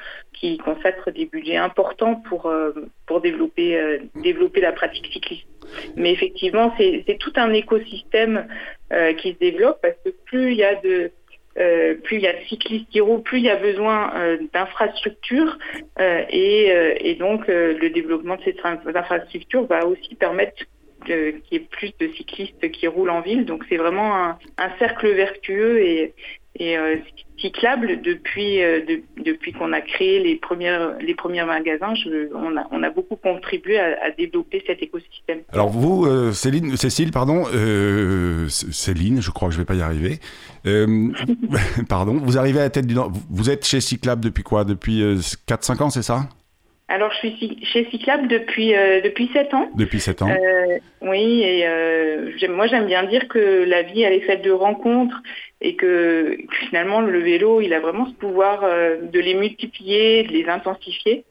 qui 0.41 0.57
consacre 0.57 1.11
des 1.11 1.25
budgets 1.25 1.55
importants 1.55 2.15
pour, 2.15 2.51
pour 3.05 3.21
développer, 3.21 3.99
développer 4.15 4.59
la 4.59 4.71
pratique 4.71 5.05
cycliste. 5.13 5.45
Mais 5.95 6.11
effectivement, 6.11 6.73
c'est 6.77 7.17
tout 7.19 7.33
un 7.35 7.53
écosystème 7.53 8.47
euh, 8.91 9.13
qui 9.13 9.33
se 9.33 9.39
développe 9.39 9.79
parce 9.81 9.95
que 10.03 10.09
plus 10.25 10.51
il 10.51 10.57
y 10.57 10.63
a 10.63 10.75
de 10.75 11.11
euh, 11.57 11.95
plus 11.95 12.17
il 12.17 12.23
y 12.23 12.27
a 12.27 12.33
de 12.33 12.43
cyclistes 12.47 12.89
qui 12.89 13.01
roulent, 13.01 13.21
plus 13.21 13.39
il 13.39 13.45
y 13.45 13.49
a 13.49 13.57
besoin 13.57 14.13
euh, 14.15 14.37
d'infrastructures 14.53 15.57
et, 15.99 16.97
et, 17.01 17.15
donc 17.15 17.47
le 17.47 17.89
développement 17.89 18.37
de 18.37 18.43
ces 18.43 18.55
infrastructures 18.63 19.65
va 19.65 19.85
aussi 19.85 20.15
permettre 20.15 20.63
qu'il 21.05 21.41
y 21.51 21.55
ait 21.55 21.59
plus 21.59 21.91
de 21.99 22.07
cyclistes 22.09 22.71
qui 22.71 22.87
roulent 22.87 23.09
en 23.09 23.21
ville. 23.21 23.45
Donc 23.45 23.65
c'est 23.69 23.77
vraiment 23.77 24.15
un, 24.15 24.39
un, 24.57 24.69
cercle 24.79 25.09
vertueux 25.09 25.81
et, 25.81 26.13
et 26.55 26.77
euh, 26.77 26.97
cyclable 27.39 28.01
depuis 28.01 28.61
euh, 28.61 28.81
depuis 29.25 29.53
qu'on 29.53 29.71
a 29.73 29.81
créé 29.81 30.19
les 30.21 30.35
premières 30.35 30.97
les 30.99 31.15
premiers 31.15 31.45
magasins. 31.45 31.95
Je, 31.95 32.29
on, 32.35 32.57
a, 32.57 32.67
on 32.71 32.83
a 32.83 32.89
beaucoup 32.89 33.15
contribué 33.15 33.79
à, 33.79 33.97
à 34.03 34.11
développer 34.11 34.63
cet 34.67 34.83
écosystème. 34.83 35.39
Alors 35.53 35.69
vous, 35.69 36.05
euh, 36.05 36.31
Céline, 36.33 36.75
Cécile, 36.75 37.11
pardon, 37.11 37.45
euh, 37.53 38.47
Céline, 38.49 39.21
je 39.21 39.31
crois 39.31 39.47
que 39.47 39.53
je 39.53 39.59
vais 39.59 39.65
pas 39.65 39.75
y 39.75 39.81
arriver. 39.81 40.19
Euh, 40.65 41.09
pardon, 41.89 42.13
vous 42.21 42.37
arrivez 42.37 42.59
à 42.59 42.63
la 42.63 42.69
tête 42.69 42.85
du 42.87 42.95
Vous 43.29 43.49
êtes 43.49 43.65
chez 43.65 43.81
Cyclable 43.81 44.23
depuis 44.23 44.43
quoi? 44.43 44.65
Depuis 44.65 45.01
4-5 45.47 45.83
ans, 45.83 45.89
c'est 45.89 46.03
ça? 46.03 46.27
Alors, 46.91 47.09
je 47.13 47.27
suis 47.29 47.65
chez 47.71 47.87
Cyclable 47.89 48.27
depuis 48.27 48.75
euh, 48.75 48.99
depuis 48.99 49.29
sept 49.31 49.53
ans. 49.53 49.69
Depuis 49.75 50.01
sept 50.01 50.21
ans. 50.21 50.29
Euh, 50.29 50.77
oui, 51.01 51.41
et 51.41 51.65
euh, 51.65 52.31
moi 52.49 52.67
j'aime 52.67 52.85
bien 52.85 53.03
dire 53.03 53.29
que 53.29 53.63
la 53.65 53.83
vie 53.83 54.01
elle 54.01 54.11
est 54.11 54.25
faite 54.25 54.43
de 54.43 54.51
rencontres 54.51 55.15
et 55.61 55.75
que 55.75 56.37
finalement 56.67 57.01
le 57.01 57.19
vélo 57.19 57.61
il 57.61 57.73
a 57.73 57.79
vraiment 57.79 58.07
ce 58.07 58.13
pouvoir 58.13 58.61
de 58.61 59.19
les 59.19 59.35
multiplier, 59.35 60.23
de 60.23 60.31
les 60.31 60.47
intensifier. 60.47 61.23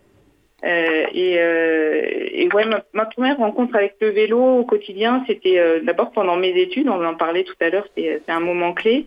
et, 0.65 1.35
et 1.35 2.49
ouais, 2.53 2.65
ma, 2.93 3.07
première 3.07 3.39
rencontre 3.39 3.75
avec 3.77 3.97
le 4.01 4.11
vélo 4.11 4.39
au 4.61 4.65
quotidien, 4.65 5.25
c'était 5.27 5.81
d'abord 5.83 6.13
pendant 6.13 6.37
mes 6.37 6.57
études. 6.61 6.89
On 6.89 7.05
en 7.05 7.15
parlait 7.15 7.45
tout 7.45 7.57
à 7.61 7.71
l'heure, 7.71 7.89
c'est 7.97 8.21
un 8.29 8.41
moment 8.41 8.73
clé. 8.73 9.07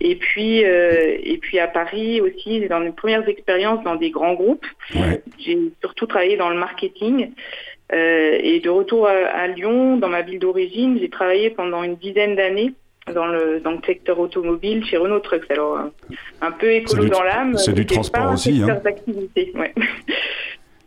Et 0.00 0.16
puis, 0.16 0.64
euh, 0.64 1.16
et 1.22 1.38
puis 1.38 1.58
à 1.58 1.68
Paris 1.68 2.20
aussi, 2.20 2.66
dans 2.68 2.80
mes 2.80 2.90
premières 2.90 3.28
expériences 3.28 3.82
dans 3.84 3.96
des 3.96 4.10
grands 4.10 4.34
groupes. 4.34 4.66
J'ai 5.38 5.58
surtout 5.80 6.06
travaillé 6.06 6.36
dans 6.36 6.50
le 6.50 6.58
marketing. 6.58 7.30
Euh, 7.92 8.38
et 8.42 8.60
de 8.60 8.70
retour 8.70 9.06
à, 9.06 9.46
Lyon, 9.46 9.98
dans 9.98 10.08
ma 10.08 10.22
ville 10.22 10.38
d'origine, 10.38 10.98
j'ai 10.98 11.10
travaillé 11.10 11.50
pendant 11.50 11.82
une 11.82 11.96
dizaine 11.96 12.34
d'années 12.34 12.72
dans 13.12 13.26
le, 13.26 13.60
dans 13.60 13.72
le 13.72 13.80
secteur 13.84 14.18
automobile 14.18 14.84
chez 14.84 14.96
Renault 14.96 15.20
Trucks. 15.20 15.50
Alors, 15.50 15.78
un, 16.40 16.50
peu 16.52 16.72
écolo 16.72 17.08
dans 17.08 17.22
l'âme. 17.22 17.56
C'est 17.58 17.72
du 17.72 17.86
transport 17.86 18.32
aussi. 18.32 18.62
Hein. 18.62 18.80
d'activité, 18.84 19.52
ouais. 19.54 19.74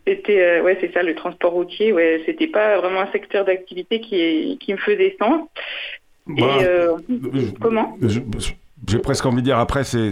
C'était 0.07 0.41
euh, 0.41 0.63
ouais 0.63 0.77
c'est 0.79 0.93
ça 0.93 1.03
le 1.03 1.15
transport 1.15 1.51
routier 1.51 1.91
ouais 1.91 2.23
c'était 2.25 2.47
pas 2.47 2.79
vraiment 2.79 3.01
un 3.01 3.11
secteur 3.11 3.43
d'activité 3.43 3.99
qui 3.99 4.57
qui 4.57 4.71
me 4.71 4.77
faisait 4.77 5.17
sens 5.19 5.41
et 6.29 6.41
bah, 6.41 6.57
euh, 6.61 6.97
comment? 7.59 7.97
j'ai 8.87 8.99
presque 8.99 9.25
envie 9.25 9.37
de 9.37 9.41
dire 9.41 9.57
après, 9.57 9.83
c'est, 9.83 10.11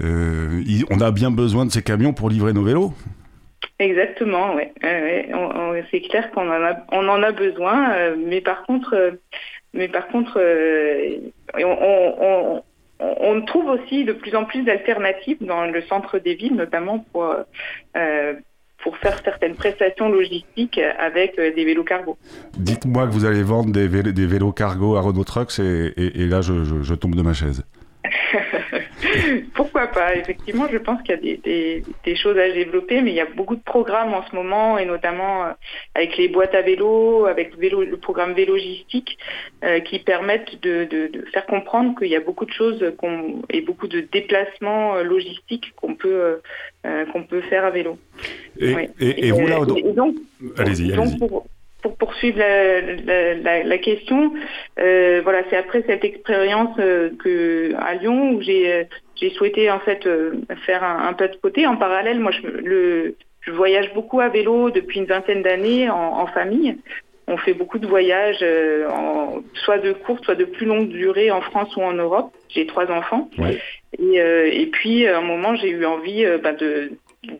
euh, 0.00 0.64
on 0.90 1.00
a 1.00 1.10
bien 1.10 1.30
besoin 1.30 1.64
de 1.64 1.70
ces 1.70 1.82
camions 1.82 2.12
pour 2.12 2.28
livrer 2.28 2.52
nos 2.52 2.62
vélos. 2.62 2.92
Exactement, 3.78 4.54
ouais. 4.54 4.72
c'est 5.90 6.00
clair 6.00 6.30
qu'on 6.30 6.48
en 6.48 6.62
a, 6.64 6.76
on 6.92 7.08
en 7.08 7.22
a 7.22 7.30
besoin, 7.32 7.90
euh, 7.92 8.16
mais 8.16 8.40
par 8.40 8.62
contre, 8.62 8.94
euh, 8.94 9.10
mais 9.74 9.88
par 9.88 10.08
contre, 10.08 10.40
on, 11.58 12.62
on, 12.98 13.42
trouve 13.42 13.66
aussi 13.66 14.04
de 14.04 14.14
plus 14.14 14.34
en 14.34 14.46
plus 14.46 14.62
d'alternatives 14.62 15.36
dans 15.42 15.66
le 15.66 15.82
centre 15.82 16.18
des 16.18 16.34
villes, 16.34 16.54
notamment 16.54 17.04
pour 17.12 17.34
pour 18.78 18.96
faire 18.98 19.20
certaines 19.24 19.56
prestations 19.56 20.08
logistiques 20.08 20.80
avec 20.98 21.36
des 21.36 21.64
vélos 21.64 21.84
cargo. 21.84 22.16
Dites-moi 22.56 23.06
que 23.06 23.12
vous 23.12 23.24
allez 23.24 23.42
vendre 23.42 23.72
des, 23.72 23.88
vélos, 23.88 24.52
cargo 24.52 24.96
à 24.96 25.00
Renault 25.00 25.24
Trucks 25.24 25.58
et, 25.58 25.92
et, 25.96 26.26
là 26.26 26.40
je, 26.40 26.94
tombe 26.94 27.14
de 27.14 27.22
ma 27.22 27.34
chaise. 27.34 27.64
Pourquoi 29.54 29.88
pas 29.88 30.16
Effectivement, 30.16 30.66
je 30.70 30.78
pense 30.78 31.02
qu'il 31.02 31.10
y 31.10 31.32
a 31.32 31.36
des, 31.36 31.82
des, 32.04 32.16
choses 32.16 32.38
à 32.38 32.50
développer, 32.50 33.02
mais 33.02 33.10
il 33.10 33.16
y 33.16 33.20
a 33.20 33.26
beaucoup 33.26 33.56
de 33.56 33.62
programmes 33.62 34.14
en 34.14 34.24
ce 34.26 34.34
moment, 34.34 34.78
et 34.78 34.86
notamment 34.86 35.44
euh, 35.44 35.52
avec 35.94 36.16
les 36.16 36.28
boîtes 36.28 36.54
à 36.54 36.62
vélo, 36.62 37.26
avec 37.26 37.54
le, 37.54 37.60
vélo, 37.60 37.84
le 37.84 37.96
programme 37.96 38.32
Vélogistique, 38.32 39.18
euh, 39.64 39.80
qui 39.80 39.98
permettent 39.98 40.62
de, 40.62 40.84
de, 40.84 41.08
de, 41.08 41.24
faire 41.32 41.46
comprendre 41.46 41.98
qu'il 41.98 42.08
y 42.08 42.16
a 42.16 42.20
beaucoup 42.20 42.46
de 42.46 42.52
choses 42.52 42.82
et 43.50 43.60
beaucoup 43.60 43.88
de 43.88 44.00
déplacements 44.00 44.96
euh, 44.96 45.02
logistiques 45.02 45.74
qu'on 45.76 45.94
peut, 45.94 46.40
qu'on 47.12 47.24
peut 47.24 47.40
faire 47.42 47.64
à 47.64 47.70
vélo. 47.70 47.98
Et, 48.58 48.88
et, 49.00 49.30
vous 49.30 49.46
là, 49.46 49.58
allez-y, 50.56 50.92
allez-y 50.92 51.26
pour 51.86 51.96
poursuivre 51.96 52.38
la, 52.38 53.62
la, 53.62 53.78
question, 53.78 54.32
euh, 54.80 55.20
voilà, 55.22 55.42
c'est 55.48 55.56
après 55.56 55.84
cette 55.86 56.04
expérience 56.04 56.76
euh, 56.80 57.10
que 57.22 57.74
à 57.78 57.94
Lyon 57.94 58.32
où 58.32 58.42
j'ai 58.42 58.72
euh, 58.72 58.84
j'ai 59.14 59.30
souhaité 59.30 59.70
en 59.70 59.78
fait 59.78 60.06
faire 60.66 60.82
un, 60.82 61.08
un, 61.08 61.12
peu 61.12 61.28
de 61.28 61.36
côté. 61.36 61.66
En 61.66 61.76
parallèle, 61.76 62.18
moi, 62.18 62.32
je, 62.32 62.46
le, 62.46 63.14
je 63.40 63.50
voyage 63.52 63.94
beaucoup 63.94 64.20
à 64.20 64.28
vélo 64.28 64.70
depuis 64.70 64.98
une 64.98 65.06
vingtaine 65.06 65.42
d'années 65.42 65.88
en, 65.88 66.18
en, 66.18 66.26
famille. 66.26 66.76
On 67.28 67.38
fait 67.38 67.54
beaucoup 67.54 67.78
de 67.78 67.86
voyages, 67.86 68.44
en, 68.90 69.42
soit 69.54 69.78
de 69.78 69.92
courte, 69.92 70.24
soit 70.24 70.34
de 70.34 70.44
plus 70.44 70.66
longue 70.66 70.88
durée 70.88 71.30
en 71.30 71.40
France 71.40 71.74
ou 71.76 71.82
en 71.82 71.94
Europe. 71.94 72.30
J'ai 72.50 72.66
trois 72.66 72.90
enfants. 72.90 73.30
Et, 73.98 74.16
et, 74.16 74.66
puis, 74.66 75.06
à 75.06 75.18
un 75.18 75.22
moment, 75.22 75.54
j'ai 75.56 75.70
eu 75.70 75.86
envie 75.86 76.26
bah, 76.42 76.52
de, 76.52 76.92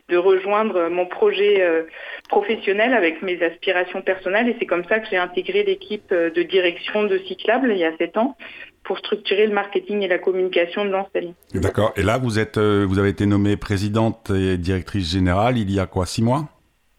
de 0.09 0.17
rejoindre 0.17 0.89
mon 0.89 1.05
projet 1.05 1.61
euh, 1.61 1.83
professionnel 2.29 2.93
avec 2.93 3.21
mes 3.21 3.41
aspirations 3.41 4.01
personnelles 4.01 4.49
et 4.49 4.55
c'est 4.59 4.65
comme 4.65 4.85
ça 4.85 4.99
que 4.99 5.07
j'ai 5.09 5.17
intégré 5.17 5.63
l'équipe 5.63 6.11
euh, 6.11 6.29
de 6.29 6.43
direction 6.43 7.03
de 7.03 7.17
Cyclable 7.19 7.71
il 7.71 7.79
y 7.79 7.85
a 7.85 7.95
sept 7.97 8.17
ans 8.17 8.35
pour 8.83 8.97
structurer 8.99 9.47
le 9.47 9.53
marketing 9.53 10.01
et 10.01 10.07
la 10.07 10.17
communication 10.17 10.85
de 10.85 10.91
l'enseigne. 10.91 11.33
D'accord. 11.53 11.91
Et 11.97 12.03
là, 12.03 12.17
vous 12.17 12.39
êtes, 12.39 12.57
euh, 12.57 12.85
vous 12.87 12.99
avez 12.99 13.09
été 13.09 13.25
nommée 13.25 13.57
présidente 13.57 14.31
et 14.31 14.57
directrice 14.57 15.11
générale 15.11 15.57
il 15.57 15.69
y 15.71 15.79
a 15.79 15.85
quoi, 15.85 16.05
six 16.05 16.23
mois? 16.23 16.45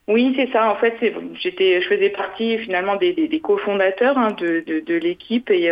Oui, 0.07 0.33
c'est 0.35 0.51
ça. 0.51 0.71
En 0.71 0.75
fait, 0.75 0.95
j'étais, 1.39 1.81
je 1.81 1.87
faisais 1.87 2.09
partie 2.09 2.57
finalement 2.59 2.95
des, 2.95 3.13
des, 3.13 3.39
cofondateurs 3.39 4.17
hein, 4.17 4.31
de, 4.31 4.63
de, 4.65 4.79
de 4.79 4.95
l'équipe 4.95 5.51
et, 5.51 5.71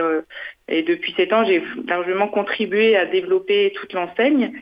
et 0.68 0.84
depuis 0.84 1.12
sept 1.18 1.34
ans, 1.34 1.44
j'ai 1.44 1.64
largement 1.88 2.28
contribué 2.28 2.96
à 2.96 3.08
développer 3.08 3.74
toute 3.76 3.94
l'enseigne. 3.94 4.54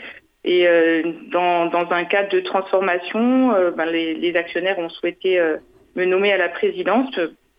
Et 0.46 0.68
euh, 0.68 1.02
dans, 1.32 1.72
un 1.90 2.06
cadre 2.06 2.30
de 2.30 2.40
transformation, 2.40 3.52
euh, 3.54 3.72
ben 3.72 3.86
les, 3.86 4.36
actionnaires 4.36 4.78
ont 4.78 4.90
souhaité 4.90 5.40
euh, 5.40 5.58
me 5.96 6.06
nommer 6.06 6.32
à 6.32 6.38
la 6.38 6.50
présidence 6.50 7.10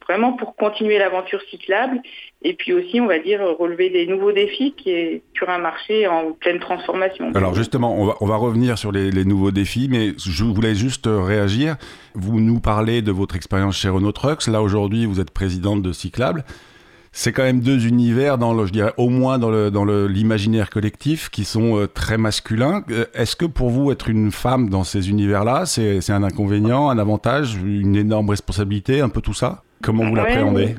vraiment 0.06 0.34
pour 0.34 0.54
continuer 0.54 0.98
l'aventure 0.98 1.40
cyclable 1.50 2.00
et 2.42 2.54
puis 2.54 2.72
aussi, 2.72 3.00
on 3.00 3.06
va 3.06 3.18
dire, 3.18 3.40
relever 3.58 3.90
des 3.90 4.06
nouveaux 4.06 4.30
défis 4.30 4.72
qui 4.76 4.90
est 4.90 5.22
sur 5.34 5.50
un 5.50 5.58
marché 5.58 6.06
en 6.06 6.30
pleine 6.30 6.60
transformation. 6.60 7.32
Alors 7.34 7.54
justement, 7.54 8.00
on 8.00 8.06
va, 8.06 8.14
on 8.20 8.26
va 8.26 8.36
revenir 8.36 8.78
sur 8.78 8.92
les, 8.92 9.10
les, 9.10 9.24
nouveaux 9.24 9.50
défis, 9.50 9.88
mais 9.90 10.12
je 10.16 10.44
voulais 10.44 10.76
juste 10.76 11.08
réagir. 11.08 11.74
Vous 12.14 12.38
nous 12.40 12.60
parlez 12.60 13.02
de 13.02 13.10
votre 13.10 13.34
expérience 13.34 13.76
chez 13.76 13.88
Renault 13.88 14.12
Trucks. 14.12 14.46
Là, 14.46 14.62
aujourd'hui, 14.62 15.06
vous 15.06 15.18
êtes 15.18 15.32
présidente 15.32 15.82
de 15.82 15.90
Cyclable 15.92 16.44
c'est 17.16 17.32
quand 17.32 17.44
même 17.44 17.60
deux 17.60 17.86
univers 17.86 18.36
dans 18.36 18.52
le, 18.52 18.66
je 18.66 18.72
dirais 18.72 18.92
au 18.98 19.08
moins 19.08 19.38
dans 19.38 19.48
le 19.48 19.70
dans 19.70 19.86
le 19.86 20.06
l'imaginaire 20.06 20.68
collectif 20.68 21.30
qui 21.30 21.44
sont 21.44 21.78
euh, 21.78 21.86
très 21.86 22.18
masculins. 22.18 22.84
Euh, 22.90 23.06
est-ce 23.14 23.36
que 23.36 23.46
pour 23.46 23.70
vous 23.70 23.90
être 23.90 24.10
une 24.10 24.30
femme 24.30 24.68
dans 24.68 24.84
ces 24.84 25.08
univers-là, 25.08 25.64
c'est 25.64 26.10
un 26.10 26.22
inconvénient, 26.22 26.90
un 26.90 26.98
avantage, 26.98 27.56
une 27.56 27.96
énorme 27.96 28.28
responsabilité, 28.28 29.00
un 29.00 29.08
peu 29.08 29.22
tout 29.22 29.32
ça? 29.32 29.62
Comment 29.82 30.04
vous 30.04 30.14
l'appréhendez? 30.14 30.74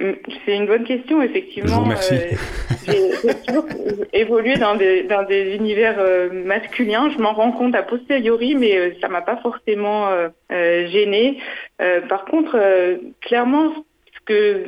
Mm, 0.00 0.12
c'est 0.46 0.56
une 0.56 0.66
bonne 0.66 0.84
question, 0.84 1.20
effectivement. 1.20 1.68
Je 1.68 1.74
vous 1.74 1.82
remercie. 1.82 2.14
Euh, 2.14 2.92
j'ai 3.26 3.34
toujours 3.46 3.66
évolué 4.14 4.56
dans 4.56 4.76
des, 4.76 5.02
dans 5.02 5.24
des 5.24 5.56
univers 5.56 5.98
masculins. 6.32 7.10
Je 7.10 7.18
m'en 7.18 7.34
rends 7.34 7.52
compte 7.52 7.74
a 7.74 7.82
posteriori, 7.82 8.54
mais 8.54 8.96
ça 9.02 9.08
m'a 9.08 9.20
pas 9.20 9.36
forcément 9.42 10.08
gênée. 10.50 11.36
par 12.08 12.24
contre, 12.24 12.58
clairement, 13.20 13.74
ce 13.74 14.20
que 14.24 14.66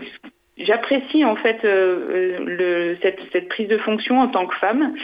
J'apprécie 0.58 1.22
en 1.24 1.36
fait 1.36 1.64
euh, 1.64 1.68
euh, 1.68 2.38
le, 2.40 2.96
cette, 3.02 3.20
cette, 3.30 3.48
prise 3.48 3.68
de 3.68 3.76
fonction 3.76 4.20
en 4.20 4.28
tant 4.28 4.46
que 4.46 4.54
femme 4.56 4.94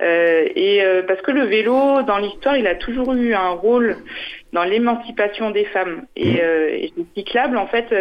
et 0.00 0.80
parce 1.08 1.20
que 1.22 1.32
le 1.32 1.42
vélo, 1.42 2.02
dans 2.02 2.18
l'histoire, 2.18 2.56
il 2.56 2.68
a 2.68 2.76
toujours 2.76 3.14
eu 3.14 3.34
un 3.34 3.48
rôle 3.48 3.96
dans 4.52 4.62
l'émancipation 4.62 5.50
des 5.50 5.64
femmes. 5.64 6.06
Et, 6.14 6.34
mmh. 6.34 6.36
et 6.36 6.92
les 6.96 7.06
cyclables, 7.16 7.56
en 7.56 7.66
fait, 7.66 7.92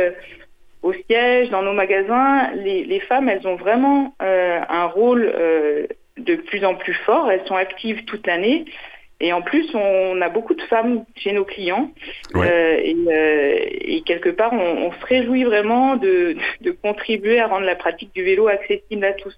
au 0.84 0.94
siège, 0.94 1.50
dans 1.50 1.64
nos 1.64 1.74
magasins, 1.74 2.52
les, 2.54 2.84
les 2.84 3.00
femmes, 3.00 3.30
elles 3.30 3.48
ont 3.48 3.56
vraiment 3.56 4.14
un 4.20 4.86
rôle 4.86 5.34
de 6.18 6.36
plus 6.36 6.64
en 6.66 6.76
plus 6.76 6.94
fort. 6.94 7.32
Elles 7.32 7.46
sont 7.48 7.56
actives 7.56 8.06
toute 8.06 8.28
l'année. 8.28 8.66
Et 9.20 9.34
en 9.34 9.42
plus, 9.42 9.68
on 9.74 10.22
a 10.22 10.30
beaucoup 10.30 10.54
de 10.54 10.62
femmes 10.64 11.04
chez 11.16 11.32
nos 11.32 11.44
clients. 11.44 11.90
Euh, 12.36 12.44
euh, 12.44 13.56
et, 13.72 14.02
quelque 14.06 14.30
part, 14.30 14.54
on, 14.54 14.92
se 14.92 15.06
réjouit 15.06 15.44
vraiment 15.44 15.96
de, 15.96 16.36
de, 16.62 16.72
contribuer 16.72 17.40
à 17.40 17.48
rendre 17.48 17.66
la 17.66 17.76
pratique 17.76 18.14
du 18.14 18.24
vélo 18.24 18.48
accessible 18.48 19.04
à 19.04 19.14
tous. 19.14 19.36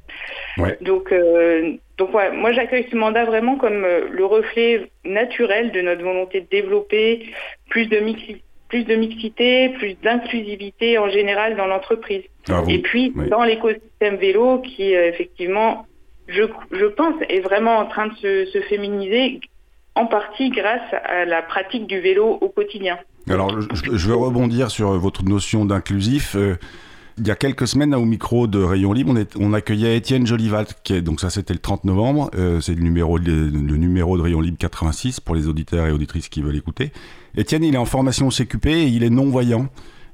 Donc, 0.81 1.13
euh, 1.13 1.73
donc 1.97 2.11
moi, 2.11 2.51
j'accueille 2.51 2.87
ce 2.91 2.95
mandat 2.97 3.23
vraiment 3.23 3.55
comme 3.55 3.81
le 3.81 4.25
reflet 4.25 4.89
naturel 5.05 5.71
de 5.71 5.81
notre 5.81 6.03
volonté 6.03 6.41
de 6.41 6.47
développer 6.49 7.27
plus 7.69 7.87
de 7.87 7.99
mixité 7.99 8.41
plus 8.67 8.83
de 8.83 8.93
mixité, 8.93 9.69
plus 9.69 9.95
d'inclusivité 10.03 10.99
en 10.99 11.09
général 11.09 11.55
dans 11.55 11.65
l'entreprise. 11.65 12.21
et 12.67 12.77
puis 12.77 13.11
dans 13.31 13.43
l'écosystème 13.43 14.17
vélo 14.17 14.59
qui 14.59 14.93
effectivement, 14.93 15.87
je, 16.27 16.43
je 16.71 16.85
pense, 16.85 17.15
est 17.29 17.39
vraiment 17.39 17.77
en 17.77 17.87
train 17.87 18.09
de 18.09 18.15
se, 18.17 18.45
se 18.45 18.61
féminiser 18.61 19.39
en 19.99 20.05
partie 20.05 20.49
grâce 20.49 20.93
à 21.05 21.25
la 21.25 21.41
pratique 21.41 21.85
du 21.85 21.99
vélo 21.99 22.37
au 22.41 22.49
quotidien. 22.49 22.97
Alors, 23.29 23.53
je, 23.59 24.07
vais 24.07 24.15
rebondir 24.15 24.71
sur 24.71 24.97
votre 24.97 25.23
notion 25.23 25.65
d'inclusif. 25.65 26.35
Euh, 26.35 26.55
il 27.17 27.27
y 27.27 27.31
a 27.31 27.35
quelques 27.35 27.67
semaines, 27.67 27.93
au 27.93 28.05
micro 28.05 28.47
de 28.47 28.63
Rayon 28.63 28.93
Libre, 28.93 29.13
on, 29.37 29.53
accueillait 29.53 29.97
Étienne 29.97 30.25
Jolivat, 30.25 30.67
qui 30.85 30.93
est, 30.93 31.01
donc 31.01 31.19
ça 31.19 31.29
c'était 31.29 31.53
le 31.53 31.59
30 31.59 31.83
novembre, 31.83 32.31
euh, 32.35 32.61
c'est 32.61 32.73
le 32.73 32.81
numéro, 32.81 33.17
le, 33.17 33.49
numéro 33.49 34.17
de 34.17 34.21
Rayon 34.21 34.39
Libre 34.39 34.57
86 34.57 35.19
pour 35.19 35.35
les 35.35 35.49
auditeurs 35.49 35.85
et 35.85 35.91
auditrices 35.91 36.29
qui 36.29 36.41
veulent 36.41 36.55
écouter. 36.55 36.93
Étienne, 37.35 37.65
il 37.65 37.75
est 37.75 37.79
en 37.79 37.85
formation 37.85 38.29
CQP 38.29 38.67
et 38.67 38.87
il 38.87 39.03
est 39.03 39.09
non-voyant. 39.09 39.67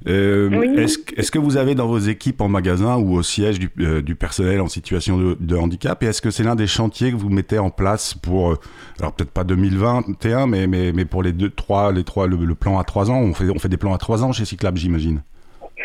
Euh, 0.06 0.76
est-ce, 0.76 1.30
que 1.30 1.38
vous 1.38 1.56
avez 1.56 1.74
dans 1.74 1.86
vos 1.86 1.98
équipes 1.98 2.40
en 2.40 2.48
magasin 2.48 2.96
ou 2.96 3.16
au 3.16 3.22
siège 3.22 3.58
du, 3.58 3.70
euh, 3.80 4.02
personnel 4.18 4.60
en 4.60 4.68
situation 4.68 5.18
de, 5.18 5.56
handicap 5.56 6.02
Et 6.02 6.06
est-ce 6.06 6.22
que 6.22 6.30
c'est 6.30 6.44
l'un 6.44 6.54
des 6.54 6.66
chantiers 6.66 7.10
que 7.10 7.16
vous 7.16 7.30
mettez 7.30 7.58
en 7.58 7.70
place 7.70 8.14
pour, 8.14 8.52
euh, 8.52 8.58
alors 9.00 9.12
peut-être 9.14 9.32
pas 9.32 9.44
2021, 9.44 10.46
mais, 10.46 10.66
mais, 10.66 10.92
mais 10.92 11.04
pour 11.04 11.22
les 11.22 11.32
deux, 11.32 11.50
trois, 11.50 11.92
les 11.92 12.04
trois, 12.04 12.26
le, 12.26 12.54
plan 12.54 12.78
à 12.78 12.84
trois 12.84 13.10
ans 13.10 13.20
on 13.20 13.34
fait, 13.34 13.50
on 13.50 13.58
fait 13.58 13.68
des 13.68 13.76
plans 13.76 13.94
à 13.94 13.98
trois 13.98 14.22
ans 14.22 14.32
chez 14.32 14.44
Cyclab, 14.44 14.76
j'imagine 14.76 15.22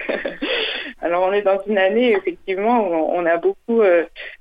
Alors 1.01 1.23
on 1.27 1.33
est 1.33 1.41
dans 1.41 1.59
une 1.67 1.77
année 1.77 2.15
effectivement 2.15 2.87
où 2.87 2.93
on 2.93 3.25
a 3.25 3.37
beaucoup 3.37 3.81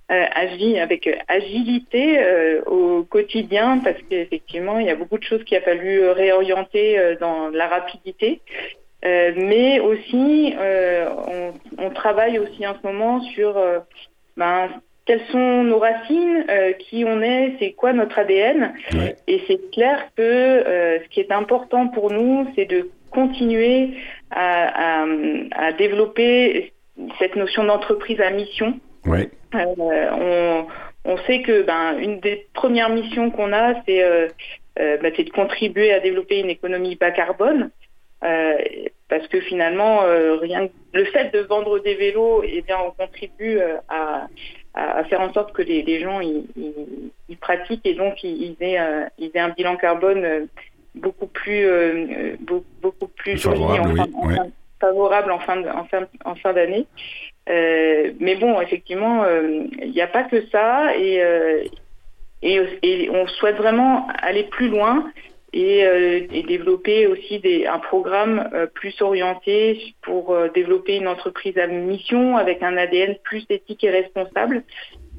agi 0.08 0.78
avec 0.78 1.08
agilité 1.26 2.20
au 2.66 3.02
quotidien 3.04 3.78
parce 3.82 3.96
qu'effectivement 4.08 4.78
il 4.78 4.86
y 4.86 4.90
a 4.90 4.94
beaucoup 4.94 5.18
de 5.18 5.24
choses 5.24 5.42
qu'il 5.44 5.56
a 5.56 5.62
fallu 5.62 6.10
réorienter 6.10 7.16
dans 7.18 7.48
la 7.48 7.66
rapidité. 7.66 8.42
Euh, 9.04 9.32
mais 9.36 9.80
aussi, 9.80 10.54
euh, 10.58 11.08
on, 11.26 11.84
on, 11.84 11.90
travaille 11.90 12.38
aussi 12.38 12.66
en 12.66 12.74
ce 12.74 12.86
moment 12.86 13.20
sur 13.20 13.56
euh, 13.56 13.78
ben, 14.36 14.68
quelles 15.06 15.24
sont 15.32 15.64
nos 15.64 15.78
racines, 15.78 16.44
qui 16.78 17.04
on 17.06 17.22
est, 17.22 17.54
c'est 17.58 17.72
quoi 17.72 17.92
notre 17.92 18.18
ADN. 18.18 18.74
Et 19.26 19.42
c'est 19.48 19.70
clair 19.72 20.06
que 20.16 21.02
ce 21.02 21.08
qui 21.08 21.20
est 21.20 21.32
important 21.32 21.88
pour 21.88 22.12
nous, 22.12 22.46
c'est 22.54 22.66
de 22.66 22.90
continuer 23.10 23.94
à, 24.30 25.00
à, 25.00 25.06
à, 25.52 25.72
développer 25.72 26.72
cette 27.18 27.34
notion 27.34 27.64
d'entreprise 27.64 28.20
à 28.20 28.30
mission. 28.30 28.78
Ouais. 29.04 29.30
on, 29.54 30.66
on 31.04 31.16
sait 31.26 31.42
que 31.42 31.62
ben, 31.62 31.98
une 31.98 32.20
des 32.20 32.46
premières 32.52 32.90
missions 32.90 33.30
qu'on 33.30 33.52
a, 33.52 33.82
c'est 33.86 34.04
ben, 34.76 35.12
de 35.12 35.30
contribuer 35.30 35.92
à 35.92 35.98
développer 35.98 36.38
une 36.38 36.50
économie 36.50 36.94
bas 36.94 37.10
carbone. 37.10 37.70
Euh, 38.22 38.58
parce 39.08 39.26
que 39.28 39.40
finalement, 39.40 40.02
euh, 40.02 40.36
rien, 40.36 40.68
le 40.92 41.04
fait 41.06 41.32
de 41.32 41.40
vendre 41.40 41.78
des 41.80 41.94
vélos, 41.94 42.42
eh 42.44 42.62
bien, 42.62 42.76
on 42.84 42.90
contribue 42.90 43.58
euh, 43.58 43.78
à, 43.88 44.28
à, 44.74 45.04
faire 45.04 45.20
en 45.20 45.32
sorte 45.32 45.52
que 45.52 45.62
les, 45.62 45.82
les 45.82 46.00
gens 46.00 46.20
ils, 46.20 46.44
pratiquent 47.40 47.86
et 47.86 47.94
donc 47.94 48.22
ils, 48.22 48.56
aient, 48.60 48.76
un 48.76 49.48
bilan 49.56 49.76
carbone 49.76 50.48
beaucoup 50.94 51.26
plus 51.26 51.66
beaucoup, 52.40 53.08
plus 53.08 53.38
favorable, 53.38 53.94
favorable 54.80 55.32
en 55.32 55.38
fin 55.38 55.64
en 55.74 55.84
fin, 55.84 56.06
en 56.24 56.34
fin 56.34 56.52
d'année. 56.52 56.86
Mais 57.48 58.36
bon, 58.38 58.60
effectivement, 58.60 59.24
il 59.82 59.90
n'y 59.90 60.02
a 60.02 60.06
pas 60.06 60.24
que 60.24 60.46
ça 60.48 60.94
et, 60.96 61.20
et, 62.42 62.60
et 62.82 63.10
on 63.10 63.26
souhaite 63.26 63.56
vraiment 63.56 64.06
aller 64.22 64.44
plus 64.44 64.68
loin 64.68 65.10
et, 65.52 65.84
euh, 65.84 66.26
et, 66.32 66.42
développer 66.42 67.06
aussi 67.06 67.40
des, 67.40 67.66
un 67.66 67.78
programme 67.78 68.48
euh, 68.54 68.66
plus 68.66 69.00
orienté 69.02 69.94
pour 70.02 70.32
euh, 70.32 70.48
développer 70.54 70.96
une 70.96 71.08
entreprise 71.08 71.58
à 71.58 71.66
mission 71.66 72.36
avec 72.36 72.62
un 72.62 72.76
ADN 72.76 73.16
plus 73.24 73.44
éthique 73.48 73.82
et 73.84 73.90
responsable. 73.90 74.62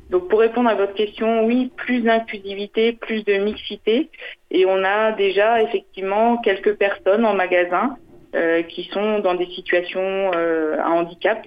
Donc 0.09 0.27
pour 0.29 0.39
répondre 0.39 0.69
à 0.69 0.75
votre 0.75 0.93
question, 0.93 1.45
oui, 1.45 1.71
plus 1.77 2.01
d'inclusivité, 2.01 2.93
plus 2.93 3.23
de 3.23 3.35
mixité. 3.35 4.09
Et 4.49 4.65
on 4.65 4.83
a 4.83 5.13
déjà 5.13 5.61
effectivement 5.61 6.37
quelques 6.37 6.75
personnes 6.75 7.25
en 7.25 7.33
magasin 7.33 7.97
euh, 8.33 8.63
qui 8.63 8.85
sont 8.93 9.19
dans 9.19 9.35
des 9.35 9.47
situations 9.47 10.31
euh, 10.33 10.77
à 10.81 10.89
handicap. 10.89 11.45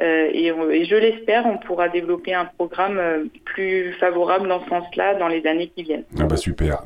Euh, 0.00 0.28
et, 0.32 0.48
et, 0.48 0.84
je 0.84 0.96
l'espère, 0.96 1.46
on 1.46 1.58
pourra 1.58 1.88
développer 1.88 2.34
un 2.34 2.44
programme 2.44 3.00
plus 3.44 3.92
favorable 4.00 4.48
dans 4.48 4.60
ce 4.64 4.68
sens-là 4.68 5.14
dans 5.14 5.28
les 5.28 5.46
années 5.46 5.70
qui 5.76 5.84
viennent. 5.84 6.02
Ah 6.18 6.24
bah 6.24 6.36
super. 6.36 6.82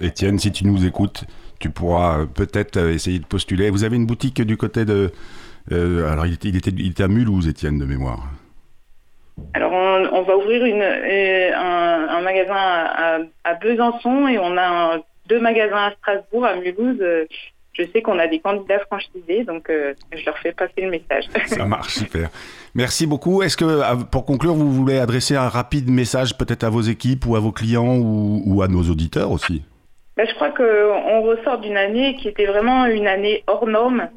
Étienne, 0.00 0.38
si 0.38 0.52
tu 0.52 0.64
nous 0.64 0.86
écoutes, 0.86 1.24
tu 1.58 1.70
pourras 1.70 2.24
peut-être 2.26 2.76
essayer 2.88 3.18
de 3.18 3.26
postuler. 3.26 3.68
Vous 3.68 3.82
avez 3.82 3.96
une 3.96 4.06
boutique 4.06 4.40
du 4.42 4.56
côté 4.56 4.84
de... 4.84 5.10
alors 5.72 6.26
il 6.26 6.34
était, 6.34 6.48
il, 6.50 6.56
était, 6.56 6.70
il 6.70 6.92
était 6.92 7.02
à 7.02 7.08
Mulhouse, 7.08 7.48
Étienne, 7.48 7.80
de 7.80 7.86
mémoire. 7.86 8.28
Alors 9.54 9.72
on, 9.72 10.08
on 10.12 10.22
va 10.22 10.36
ouvrir 10.36 10.64
une, 10.64 10.82
un, 10.82 12.08
un, 12.08 12.20
magasin 12.20 12.54
à, 12.54 13.18
à, 13.42 13.54
Besançon 13.54 14.28
et 14.28 14.38
on 14.38 14.56
a 14.56 14.98
deux 15.28 15.40
magasins 15.40 15.88
à 15.88 15.92
Strasbourg, 15.98 16.44
à 16.44 16.54
Mulhouse 16.54 17.02
je 17.74 17.82
sais 17.92 18.02
qu'on 18.02 18.18
a 18.18 18.26
des 18.26 18.38
candidats 18.38 18.78
franchisés, 18.80 19.44
donc 19.44 19.68
euh, 19.68 19.94
je 20.12 20.24
leur 20.24 20.38
fais 20.38 20.52
passer 20.52 20.80
le 20.80 20.90
message. 20.90 21.24
Ça 21.46 21.64
marche, 21.64 21.94
super. 21.94 22.30
Merci 22.74 23.06
beaucoup. 23.06 23.42
Est-ce 23.42 23.56
que, 23.56 24.04
pour 24.10 24.24
conclure, 24.24 24.54
vous 24.54 24.72
voulez 24.72 24.98
adresser 24.98 25.36
un 25.36 25.48
rapide 25.48 25.90
message 25.90 26.38
peut-être 26.38 26.64
à 26.64 26.70
vos 26.70 26.82
équipes 26.82 27.26
ou 27.26 27.36
à 27.36 27.40
vos 27.40 27.52
clients 27.52 27.96
ou, 27.96 28.62
à 28.62 28.68
nos 28.68 28.82
auditeurs 28.82 29.30
aussi? 29.30 29.62
Ben, 30.16 30.26
je 30.28 30.34
crois 30.34 30.50
qu'on 30.50 31.22
ressort 31.22 31.58
d'une 31.58 31.76
année 31.76 32.14
qui 32.14 32.28
était 32.28 32.46
vraiment 32.46 32.86
une 32.86 33.08
année 33.08 33.42
hors 33.48 33.66
norme, 33.66 34.08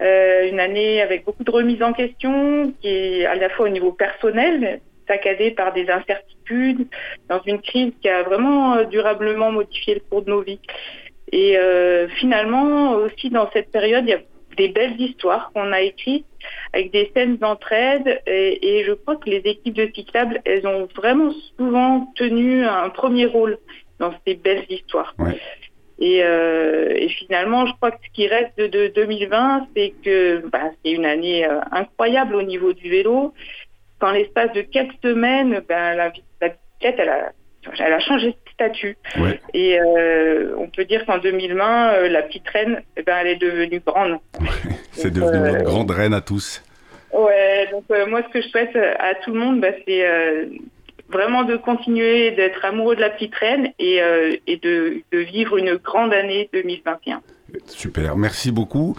euh, 0.00 0.48
une 0.48 0.58
année 0.58 1.02
avec 1.02 1.26
beaucoup 1.26 1.44
de 1.44 1.50
remises 1.50 1.82
en 1.82 1.92
question, 1.92 2.72
qui 2.80 2.88
est 2.88 3.26
à 3.26 3.34
la 3.34 3.50
fois 3.50 3.66
au 3.66 3.68
niveau 3.68 3.92
personnel, 3.92 4.80
saccadée 5.06 5.50
par 5.50 5.74
des 5.74 5.90
incertitudes, 5.90 6.86
dans 7.28 7.42
une 7.46 7.60
crise 7.60 7.92
qui 8.00 8.08
a 8.08 8.22
vraiment 8.22 8.76
euh, 8.76 8.84
durablement 8.84 9.52
modifié 9.52 9.94
le 9.94 10.00
cours 10.00 10.22
de 10.22 10.30
nos 10.30 10.40
vies. 10.40 10.60
Et 11.32 11.56
euh, 11.56 12.08
finalement, 12.08 12.92
aussi 12.92 13.30
dans 13.30 13.50
cette 13.52 13.70
période, 13.70 14.04
il 14.06 14.10
y 14.10 14.14
a 14.14 14.20
des 14.56 14.68
belles 14.68 15.00
histoires 15.00 15.50
qu'on 15.54 15.72
a 15.72 15.80
écrites 15.80 16.26
avec 16.74 16.92
des 16.92 17.10
scènes 17.14 17.38
d'entraide 17.38 18.20
et, 18.26 18.80
et, 18.80 18.84
je 18.84 18.92
crois 18.92 19.16
que 19.16 19.30
les 19.30 19.38
équipes 19.38 19.74
de 19.74 19.90
cyclables, 19.94 20.42
elles 20.44 20.66
ont 20.66 20.88
vraiment 20.94 21.32
souvent 21.56 22.12
tenu 22.16 22.64
un 22.64 22.90
premier 22.90 23.26
rôle 23.26 23.58
dans 23.98 24.12
ces 24.26 24.34
belles 24.34 24.66
histoires. 24.68 25.14
Ouais. 25.18 25.38
Et, 25.98 26.22
euh, 26.22 26.92
et, 26.96 27.08
finalement, 27.08 27.64
je 27.64 27.72
crois 27.74 27.92
que 27.92 27.98
ce 28.04 28.10
qui 28.12 28.26
reste 28.26 28.58
de, 28.58 28.66
de 28.66 28.88
2020, 28.88 29.68
c'est 29.74 29.94
que 30.04 30.44
bah, 30.48 30.70
c'est 30.84 30.90
une 30.90 31.06
année 31.06 31.46
euh, 31.46 31.60
incroyable 31.70 32.34
au 32.34 32.42
niveau 32.42 32.72
du 32.72 32.90
vélo. 32.90 33.32
Dans 34.00 34.10
l'espace 34.10 34.52
de 34.52 34.62
quelques 34.62 35.00
semaines, 35.02 35.62
ben, 35.68 35.94
la, 35.94 36.12
la 36.40 36.48
bicyclette, 36.48 36.96
elle 36.98 37.08
a 37.08 37.32
elle 37.78 37.92
a 37.92 38.00
changé 38.00 38.28
de 38.28 38.36
statut. 38.52 38.96
Et 39.54 39.78
euh, 39.78 40.54
on 40.58 40.68
peut 40.68 40.84
dire 40.84 41.04
qu'en 41.06 41.18
2020, 41.18 41.92
euh, 41.92 42.08
la 42.08 42.22
petite 42.22 42.48
reine, 42.48 42.82
eh 42.96 43.02
ben, 43.02 43.16
elle 43.20 43.28
est 43.28 43.36
devenue 43.36 43.80
grande. 43.84 44.18
c'est 44.92 45.12
devenu 45.12 45.38
notre 45.38 45.60
euh, 45.60 45.62
grande 45.62 45.90
reine 45.90 46.14
à 46.14 46.20
tous. 46.20 46.62
Ouais, 47.12 47.68
donc 47.70 47.84
moi, 48.08 48.22
ce 48.26 48.32
que 48.32 48.40
je 48.40 48.48
souhaite 48.48 48.74
à 48.76 49.14
tout 49.16 49.32
le 49.32 49.38
monde, 49.38 49.60
bah, 49.60 49.68
c'est 49.86 50.02
vraiment 51.10 51.42
de 51.44 51.56
continuer 51.56 52.30
d'être 52.30 52.64
amoureux 52.64 52.96
de 52.96 53.02
la 53.02 53.10
petite 53.10 53.34
reine 53.34 53.68
et, 53.78 54.00
et 54.46 54.56
de, 54.56 55.02
de 55.12 55.18
vivre 55.18 55.58
une 55.58 55.74
grande 55.74 56.14
année 56.14 56.48
2021. 56.54 57.20
Super, 57.66 58.16
merci 58.16 58.50
beaucoup. 58.50 58.96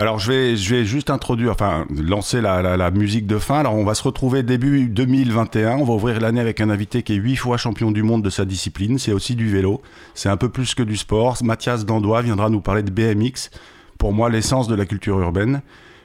Alors 0.00 0.18
je 0.18 0.32
vais, 0.32 0.56
juste 0.86 1.10
introduire, 1.10 1.52
enfin 1.52 1.84
lancer 1.94 2.40
la, 2.40 2.90
musique 2.90 3.26
de 3.26 3.38
fin. 3.38 3.58
Alors 3.58 3.74
on 3.74 3.84
va 3.84 3.92
se 3.92 4.02
retrouver 4.02 4.42
début 4.42 4.88
2021. 4.88 5.76
On 5.76 5.84
va 5.84 5.92
ouvrir 5.92 6.18
l'année 6.20 6.40
avec 6.40 6.62
un 6.62 6.70
invité 6.70 7.02
qui 7.02 7.12
est 7.12 7.16
huit 7.16 7.36
fois 7.36 7.58
champion 7.58 7.90
du 7.90 8.02
monde 8.02 8.22
de 8.22 8.30
sa 8.30 8.46
discipline. 8.46 8.98
C'est 8.98 9.12
aussi 9.12 9.34
du 9.34 9.50
vélo. 9.50 9.82
C'est 10.14 10.30
un 10.30 10.38
peu 10.38 10.48
plus 10.48 10.74
que 10.74 10.82
du 10.82 10.96
sport. 10.96 11.36
Mathias 11.44 11.84
Dandois 11.84 12.22
viendra 12.22 12.48
nous 12.48 12.62
parler 12.62 12.82
de 12.82 12.90
BMX. 12.90 13.50
Pour 13.98 14.14
moi, 14.14 14.30
l'essence 14.30 14.68
de 14.68 14.74
la 14.74 14.86
culture 14.86 15.20
urbaine. 15.20 15.60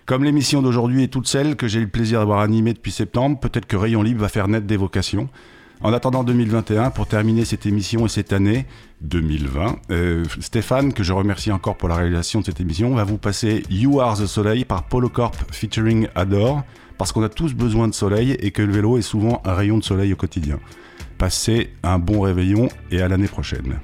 Comme 0.05 0.25
l'émission 0.25 0.61
d'aujourd'hui 0.61 1.03
est 1.03 1.07
toute 1.07 1.29
celle 1.29 1.55
que 1.55 1.69
j'ai 1.69 1.79
eu 1.79 1.83
le 1.83 1.89
plaisir 1.89 2.19
d'avoir 2.19 2.41
animée 2.41 2.73
depuis 2.73 2.91
septembre, 2.91 3.39
peut-être 3.39 3.65
que 3.65 3.77
Rayon 3.77 4.03
Libre 4.03 4.19
va 4.19 4.27
faire 4.27 4.49
naître 4.49 4.67
des 4.67 4.75
vocations. 4.75 5.29
En 5.81 5.93
attendant 5.93 6.23
2021, 6.23 6.89
pour 6.89 7.05
terminer 7.05 7.45
cette 7.45 7.65
émission 7.65 8.05
et 8.05 8.09
cette 8.09 8.33
année 8.33 8.65
2020, 9.01 9.75
euh, 9.91 10.23
Stéphane, 10.39 10.93
que 10.93 11.03
je 11.03 11.13
remercie 11.13 11.51
encore 11.51 11.75
pour 11.77 11.89
la 11.89 11.95
réalisation 11.95 12.39
de 12.39 12.45
cette 12.45 12.59
émission, 12.59 12.95
va 12.95 13.03
vous 13.03 13.17
passer 13.17 13.63
You 13.69 13.99
Are 13.99 14.17
the 14.17 14.25
Soleil 14.25 14.65
par 14.65 14.87
Polo 14.87 15.09
Corp 15.09 15.35
featuring 15.51 16.07
Adore, 16.15 16.63
parce 16.97 17.11
qu'on 17.11 17.23
a 17.23 17.29
tous 17.29 17.53
besoin 17.53 17.87
de 17.87 17.93
soleil 17.93 18.31
et 18.39 18.51
que 18.51 18.61
le 18.61 18.71
vélo 18.71 18.97
est 18.97 19.03
souvent 19.03 19.41
un 19.43 19.53
rayon 19.53 19.77
de 19.77 19.83
soleil 19.83 20.13
au 20.13 20.15
quotidien. 20.15 20.59
Passez 21.17 21.73
un 21.83 21.99
bon 21.99 22.21
réveillon 22.21 22.69
et 22.91 23.01
à 23.01 23.07
l'année 23.07 23.27
prochaine. 23.27 23.79